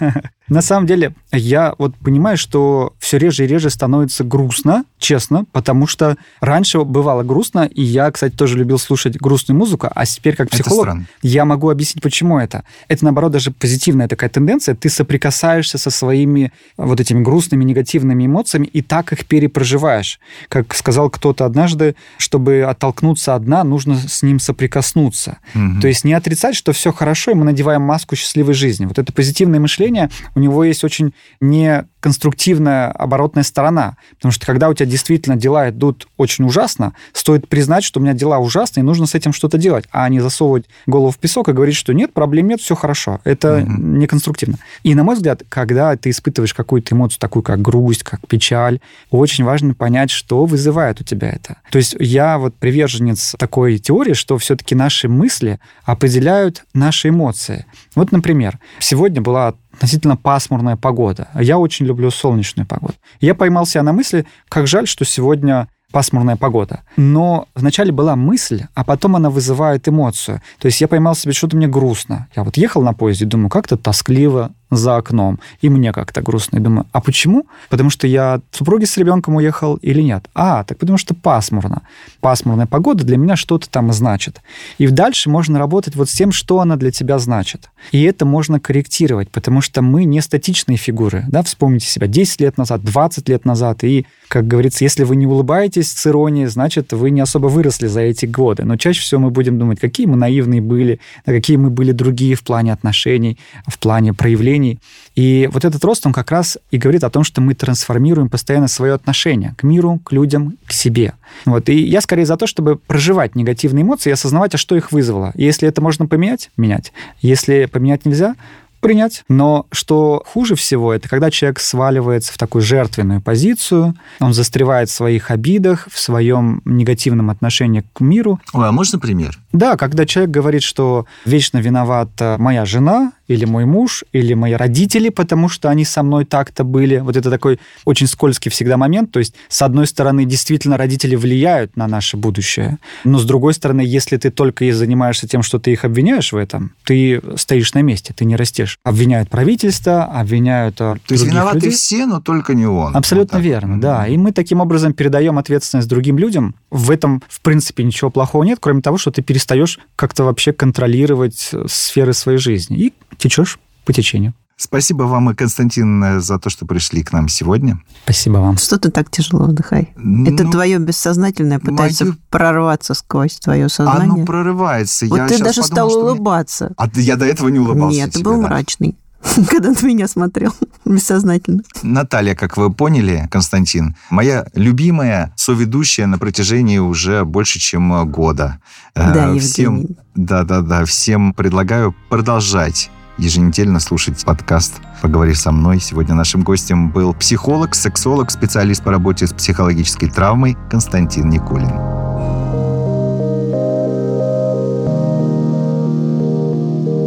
да. 0.02 0.14
На 0.50 0.62
самом 0.62 0.88
деле, 0.88 1.14
я 1.32 1.74
вот 1.78 1.96
понимаю, 1.96 2.38
что 2.38 2.94
все 3.00 3.18
реже 3.18 3.46
и 3.46 3.48
реже 3.48 3.70
становится 3.70 4.24
грустно, 4.24 4.84
честно, 4.98 5.46
потому 5.52 5.88
что 5.88 6.18
раньше 6.42 6.80
бывало 6.84 7.24
грустно, 7.24 7.66
и 7.66 7.82
я, 7.82 8.12
кстати, 8.12 8.36
тоже 8.36 8.58
любил 8.58 8.80
слушать 8.80 9.18
грустную 9.18 9.58
музыку, 9.58 9.90
а 9.94 10.06
теперь 10.06 10.36
как 10.36 10.50
психолог 10.50 10.98
я 11.22 11.46
могу 11.46 11.70
объяснить, 11.70 12.02
почему 12.04 12.40
это. 12.40 12.64
Это, 12.88 13.04
наоборот, 13.06 13.32
даже 13.32 13.52
позитивная 13.52 14.08
такая 14.08 14.30
тенденция. 14.30 14.76
Ты 14.76 14.90
соприкасаешься 14.90 15.78
со 15.78 15.90
своими 15.90 16.52
вот 16.78 17.00
этими 17.00 17.22
грустными, 17.22 17.64
негативными 17.64 18.26
эмоциями 18.26 18.66
и 18.66 18.82
так 18.82 19.14
их 19.14 19.26
перепроживаешь. 19.26 20.20
Как 20.48 20.74
сказал 20.76 21.10
кто-то 21.10 21.46
однажды, 21.46 21.96
чтобы 22.18 22.62
оттолкнуться 22.62 23.36
от 23.36 23.46
дна, 23.46 23.64
нужно 23.64 23.98
с 23.98 24.24
ним 24.24 24.40
соприкоснуться. 24.40 25.38
Мгм. 25.54 25.82
То 25.82 25.88
есть 25.88 26.04
не 26.04 26.14
отрицать, 26.14 26.56
что 26.56 26.74
все 26.74 26.92
хорошо, 26.92 27.32
и 27.32 27.34
мы 27.36 27.46
надеваем 27.46 27.82
маску 27.82 28.16
счастливой 28.16 28.54
жизни. 28.54 28.86
Вот 28.86 29.00
это 29.00 29.14
позитивное 29.14 29.60
мышление, 29.60 30.10
у 30.40 30.42
него 30.42 30.64
есть 30.64 30.86
очень 30.86 31.14
неконструктивная 31.42 32.92
оборотная 32.92 33.44
сторона. 33.44 33.98
Потому 34.16 34.32
что 34.32 34.46
когда 34.46 34.70
у 34.70 34.74
тебя 34.74 34.86
действительно 34.86 35.36
дела 35.36 35.70
идут 35.70 36.08
очень 36.16 36.46
ужасно, 36.46 36.94
стоит 37.12 37.50
признать, 37.50 37.84
что 37.84 38.00
у 38.00 38.04
меня 38.04 38.14
дела 38.14 38.40
ужасные, 38.40 38.84
и 38.84 38.86
нужно 38.86 39.06
с 39.06 39.16
этим 39.16 39.34
что-то 39.34 39.58
делать, 39.58 39.86
а 39.92 40.08
не 40.08 40.22
засовывать 40.22 40.66
голову 40.88 41.12
в 41.12 41.18
песок 41.18 41.50
и 41.50 41.52
говорить, 41.52 41.76
что 41.76 41.94
нет, 41.94 42.14
проблем 42.14 42.48
нет, 42.48 42.62
все 42.62 42.74
хорошо. 42.76 43.20
Это 43.26 43.58
Мгм. 43.58 44.00
неконструктивно. 44.00 44.58
И, 44.84 44.96
на 44.96 45.04
мой 45.04 45.16
взгляд, 45.16 45.44
когда 45.50 45.96
ты 45.98 46.10
испытываешь 46.12 46.54
какую-то 46.54 46.96
эмоцию, 46.96 47.20
такую 47.20 47.44
как 47.44 47.62
грусть, 47.62 48.04
как 48.04 48.26
печаль, 48.28 48.80
очень 49.12 49.44
важно 49.44 49.74
понять, 49.74 50.10
что 50.10 50.46
вызывает 50.46 51.02
у 51.02 51.04
тебя 51.04 51.30
это. 51.30 51.58
То 51.70 51.78
есть 51.80 51.98
я 52.00 52.38
вот 52.38 52.56
приверженец 52.56 53.36
такой 53.38 53.78
теории, 53.78 54.14
что 54.14 54.38
все-таки 54.38 54.74
наши 54.74 55.10
мысли 55.10 55.60
определяют 55.84 56.64
наши 56.74 57.10
эмоции. 57.10 57.66
Вот, 57.96 58.14
например, 58.14 58.58
сегодня 58.80 59.22
была 59.22 59.56
относительно 59.80 60.18
пасмурная 60.18 60.76
погода. 60.76 61.30
а 61.34 61.42
Я 61.42 61.58
очень 61.58 61.86
люблю 61.86 62.12
солнечную 62.12 62.68
погоду. 62.68 62.96
Я 63.22 63.34
поймал 63.34 63.66
себя 63.66 63.82
на 63.82 63.94
мысли, 63.94 64.26
как 64.50 64.68
жаль, 64.68 64.88
что 64.88 65.06
сегодня 65.06 65.70
пасмурная 65.92 66.36
погода. 66.36 66.82
Но 66.98 67.48
вначале 67.56 67.94
была 67.94 68.18
мысль, 68.18 68.64
а 68.76 68.84
потом 68.84 69.16
она 69.16 69.30
вызывает 69.30 69.88
эмоцию. 69.88 70.42
То 70.60 70.66
есть 70.66 70.82
я 70.82 70.88
поймал 70.90 71.16
себе, 71.16 71.32
что-то 71.32 71.56
мне 71.56 71.68
грустно. 71.68 72.28
Я 72.36 72.44
вот 72.44 72.58
ехал 72.58 72.82
на 72.82 72.94
поезде, 72.94 73.26
думаю, 73.26 73.50
как-то 73.50 73.78
тоскливо 73.78 74.52
за 74.72 74.98
окном. 74.98 75.40
И 75.62 75.70
мне 75.70 75.92
как-то 75.92 76.22
грустно. 76.22 76.58
И 76.58 76.60
думаю, 76.60 76.86
а 76.92 77.02
почему? 77.02 77.48
Потому 77.70 77.90
что 77.90 78.08
я 78.08 78.36
от 78.36 78.44
супруги 78.52 78.86
с 78.86 78.98
ребенком 78.98 79.36
уехал 79.36 79.76
или 79.78 80.02
нет? 80.02 80.28
А, 80.34 80.64
так 80.64 80.78
потому 80.78 80.98
что 80.98 81.14
пасмурно. 81.14 81.82
Пасмурная 82.22 82.68
погода 82.68 83.04
для 83.04 83.18
меня 83.18 83.36
что-то 83.36 83.70
там 83.70 83.92
значит. 83.94 84.42
И 84.78 84.88
дальше 84.88 85.30
можно 85.30 85.60
работать 85.60 85.96
вот 85.96 86.10
с 86.10 86.14
тем, 86.14 86.32
что 86.32 86.60
она 86.60 86.76
для 86.76 86.92
тебя 86.92 87.20
значит. 87.20 87.70
И 87.92 88.04
это 88.04 88.26
можно 88.26 88.60
корректировать, 88.60 89.30
потому 89.30 89.62
что 89.62 89.82
мы 89.82 90.04
не 90.04 90.22
статичные 90.22 90.78
фигуры. 90.78 91.26
Да? 91.28 91.44
Вспомните 91.44 91.88
себя 91.88 92.08
10 92.08 92.42
лет 92.42 92.58
назад, 92.58 92.84
20 92.84 93.30
лет 93.30 93.46
назад. 93.46 93.84
И, 93.84 94.06
как 94.28 94.48
говорится, 94.48 94.84
если 94.84 95.04
вы 95.04 95.16
не 95.16 95.26
улыбаетесь 95.26 95.92
с 95.92 96.08
иронией, 96.08 96.48
значит, 96.48 96.94
вы 96.94 97.10
не 97.10 97.22
особо 97.22 97.48
выросли 97.48 97.88
за 97.88 98.02
эти 98.02 98.26
годы. 98.26 98.66
Но 98.66 98.78
чаще 98.78 99.02
всего 99.02 99.22
мы 99.22 99.32
будем 99.32 99.58
думать, 99.58 99.80
какие 99.80 100.06
мы 100.06 100.16
наивные 100.16 100.62
были, 100.62 101.00
какие 101.26 101.58
мы 101.58 101.70
были 101.70 101.92
другие 101.92 102.36
в 102.36 102.44
плане 102.44 102.74
отношений, 102.74 103.38
в 103.68 103.80
плане 103.80 104.14
проявлений. 104.60 104.80
И 105.16 105.50
вот 105.52 105.66
этот 105.66 105.84
рост, 105.84 106.06
он 106.06 106.14
как 106.14 106.32
раз 106.32 106.58
и 106.72 106.78
говорит 106.78 107.04
о 107.04 107.10
том, 107.10 107.24
что 107.24 107.42
мы 107.42 107.54
трансформируем 107.54 108.30
постоянно 108.30 108.68
свое 108.68 108.94
отношение 108.94 109.56
к 109.58 109.64
миру, 109.64 110.00
к 110.04 110.12
людям, 110.12 110.58
к 110.66 110.72
себе. 110.72 111.14
Вот. 111.46 111.70
И 111.70 111.76
я 111.76 112.02
скорее 112.02 112.26
за 112.26 112.38
то, 112.38 112.48
чтобы 112.48 112.76
проживать 112.76 113.36
негативные 113.36 113.84
эмоции 113.84 114.10
и 114.10 114.14
осознавать, 114.14 114.56
а 114.56 114.58
что 114.58 114.76
их 114.76 114.92
вызвало. 114.92 115.32
И 115.36 115.44
если 115.44 115.68
это 115.68 115.82
можно 115.82 116.06
поменять, 116.06 116.50
менять. 116.58 116.94
Если 117.22 117.66
поменять 117.66 118.06
нельзя, 118.06 118.36
принять. 118.80 119.24
Но 119.28 119.66
что 119.72 120.24
хуже 120.26 120.56
всего, 120.56 120.94
это 120.94 121.10
когда 121.10 121.30
человек 121.32 121.60
сваливается 121.60 122.34
в 122.34 122.38
такую 122.38 122.62
жертвенную 122.62 123.22
позицию, 123.22 123.96
он 124.20 124.34
застревает 124.34 124.90
в 124.90 124.94
своих 124.94 125.32
обидах, 125.32 125.88
в 125.92 126.00
своем 126.00 126.62
негативном 126.66 127.30
отношении 127.30 127.84
к 127.94 128.00
миру. 128.00 128.40
Ой, 128.54 128.68
а 128.68 128.72
можно 128.72 129.00
пример? 129.00 129.38
Да, 129.52 129.78
когда 129.78 130.06
человек 130.06 130.32
говорит, 130.32 130.64
что 130.64 131.06
вечно 131.26 131.58
виновата 131.58 132.38
моя 132.40 132.66
жена, 132.66 133.12
или 133.30 133.46
мой 133.46 133.66
муж, 133.66 134.04
или 134.12 134.34
мои 134.34 134.54
родители, 134.54 135.10
потому 135.10 135.50
что 135.50 135.70
они 135.70 135.86
со 135.86 136.04
мной 136.04 136.26
так-то 136.26 136.64
были. 136.64 136.98
Вот 136.98 137.16
это 137.16 137.30
такой 137.30 137.60
очень 137.86 138.08
скользкий 138.08 138.50
всегда 138.52 138.76
момент. 138.76 139.12
То 139.12 139.20
есть, 139.20 139.36
с 139.48 139.62
одной 139.62 139.88
стороны, 139.88 140.26
действительно 140.26 140.78
родители 140.78 141.16
влияют 141.16 141.78
на 141.78 141.88
наше 141.88 142.18
будущее, 142.18 142.80
но 143.04 143.20
с 143.20 143.26
другой 143.26 143.54
стороны, 143.54 143.82
если 143.82 144.18
ты 144.18 144.32
только 144.32 144.66
и 144.66 144.72
занимаешься 144.72 145.28
тем, 145.28 145.44
что 145.44 145.60
ты 145.60 145.72
их 145.72 145.86
обвиняешь 145.86 146.34
в 146.34 146.38
этом, 146.38 146.74
ты 146.84 147.22
стоишь 147.38 147.74
на 147.76 147.82
месте, 147.84 148.14
ты 148.18 148.26
не 148.26 148.36
растешь. 148.36 148.80
Обвиняют 148.84 149.30
правительство, 149.30 150.06
обвиняют 150.06 150.76
То 150.76 150.98
есть 151.10 151.24
виноваты 151.24 151.58
людей. 151.58 151.72
все, 151.72 152.06
но 152.08 152.20
только 152.20 152.56
не 152.56 152.66
он. 152.66 152.98
Абсолютно 152.98 153.38
Вот 153.38 153.44
так. 153.44 153.52
верно, 153.52 153.80
да. 153.80 154.08
И 154.08 154.18
мы 154.18 154.32
таким 154.32 154.60
образом 154.60 154.94
передаем 154.94 155.38
ответственность 155.38 155.88
другим 155.88 156.18
людям. 156.18 156.56
В 156.72 156.90
этом, 156.90 157.22
в 157.30 157.42
принципе, 157.42 157.84
ничего 157.84 158.10
плохого 158.10 158.44
нет, 158.44 158.58
кроме 158.60 158.82
того, 158.82 158.98
что 158.98 159.12
ты 159.12 159.22
перестаешь 159.22 159.80
как-то 159.96 160.24
вообще 160.24 160.52
контролировать 160.52 161.50
э, 161.54 161.66
сферы 161.68 162.14
своей 162.14 162.40
жизни 162.40 162.78
и 162.78 162.94
течешь 163.20 163.60
по 163.86 163.94
течению. 163.94 164.34
Спасибо 164.62 165.04
вам 165.04 165.30
и 165.30 165.36
Константин 165.36 166.20
за 166.20 166.38
то, 166.38 166.50
что 166.50 166.66
пришли 166.66 167.02
к 167.02 167.14
нам 167.14 167.30
сегодня. 167.30 167.80
Спасибо 168.04 168.38
вам. 168.40 168.58
Что 168.58 168.78
ты 168.78 168.92
так 168.92 169.10
тяжело 169.10 169.46
вдыхай? 169.46 169.84
Это 169.96 170.44
Ну, 170.44 170.52
твое 170.52 170.80
бессознательное 170.80 171.60
пытается 171.60 172.04
мою- 172.06 172.18
прорваться 172.30 172.94
сквозь 172.94 173.36
твое 173.40 173.70
сознание. 173.70 174.16
Оно 174.16 174.26
прорывается. 174.26 175.06
вот 175.08 175.16
Я 175.18 175.28
ты 175.30 175.38
даже 175.40 175.62
подумал, 175.62 175.66
стал 175.66 175.90
что 175.90 176.00
мне- 176.02 176.12
улыбаться. 176.12 176.74
А 176.76 176.90
ты- 176.90 177.00
я 177.02 177.16
до 177.16 177.26
этого 177.26 177.48
не 177.48 177.60
улыбался. 177.60 177.96
Нет, 177.98 178.12
ты 178.12 178.20
был 178.22 178.34
да. 178.42 178.48
мрачный, 178.48 178.98
когда 179.50 179.70
на 179.72 179.86
меня 179.88 180.10
смотрел 180.10 180.54
бессознательно. 180.86 181.62
Наталья, 181.82 182.36
как 182.36 182.58
вы 182.58 182.70
поняли, 182.70 183.30
Константин, 183.32 183.96
моя 184.10 184.46
любимая 184.56 185.32
соведущая 185.38 186.06
на 186.06 186.18
протяжении 186.20 186.80
уже 186.80 187.24
больше, 187.24 187.60
чем 187.60 188.12
года. 188.12 188.60
Э, 188.94 189.14
Да, 189.14 189.40
всем, 189.40 189.76
Евгений. 189.78 189.98
да, 190.16 190.44
да, 190.44 190.60
да, 190.60 190.84
всем 190.84 191.32
предлагаю 191.34 191.96
продолжать 192.10 192.92
еженедельно 193.20 193.80
слушать 193.80 194.24
подкаст 194.24 194.76
«Поговори 195.02 195.34
со 195.34 195.52
мной». 195.52 195.80
Сегодня 195.80 196.16
нашим 196.16 196.44
гостем 196.44 196.90
был 196.90 197.14
психолог, 197.14 197.76
сексолог, 197.76 198.32
специалист 198.32 198.84
по 198.84 198.92
работе 198.92 199.28
с 199.28 199.34
психологической 199.34 200.10
травмой 200.10 200.58
Константин 200.70 201.30
Никулин. 201.30 201.70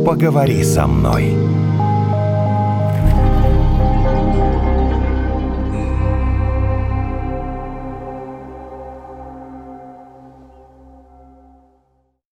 Поговори 0.05 0.63
со 0.63 0.87
мной. 0.87 1.35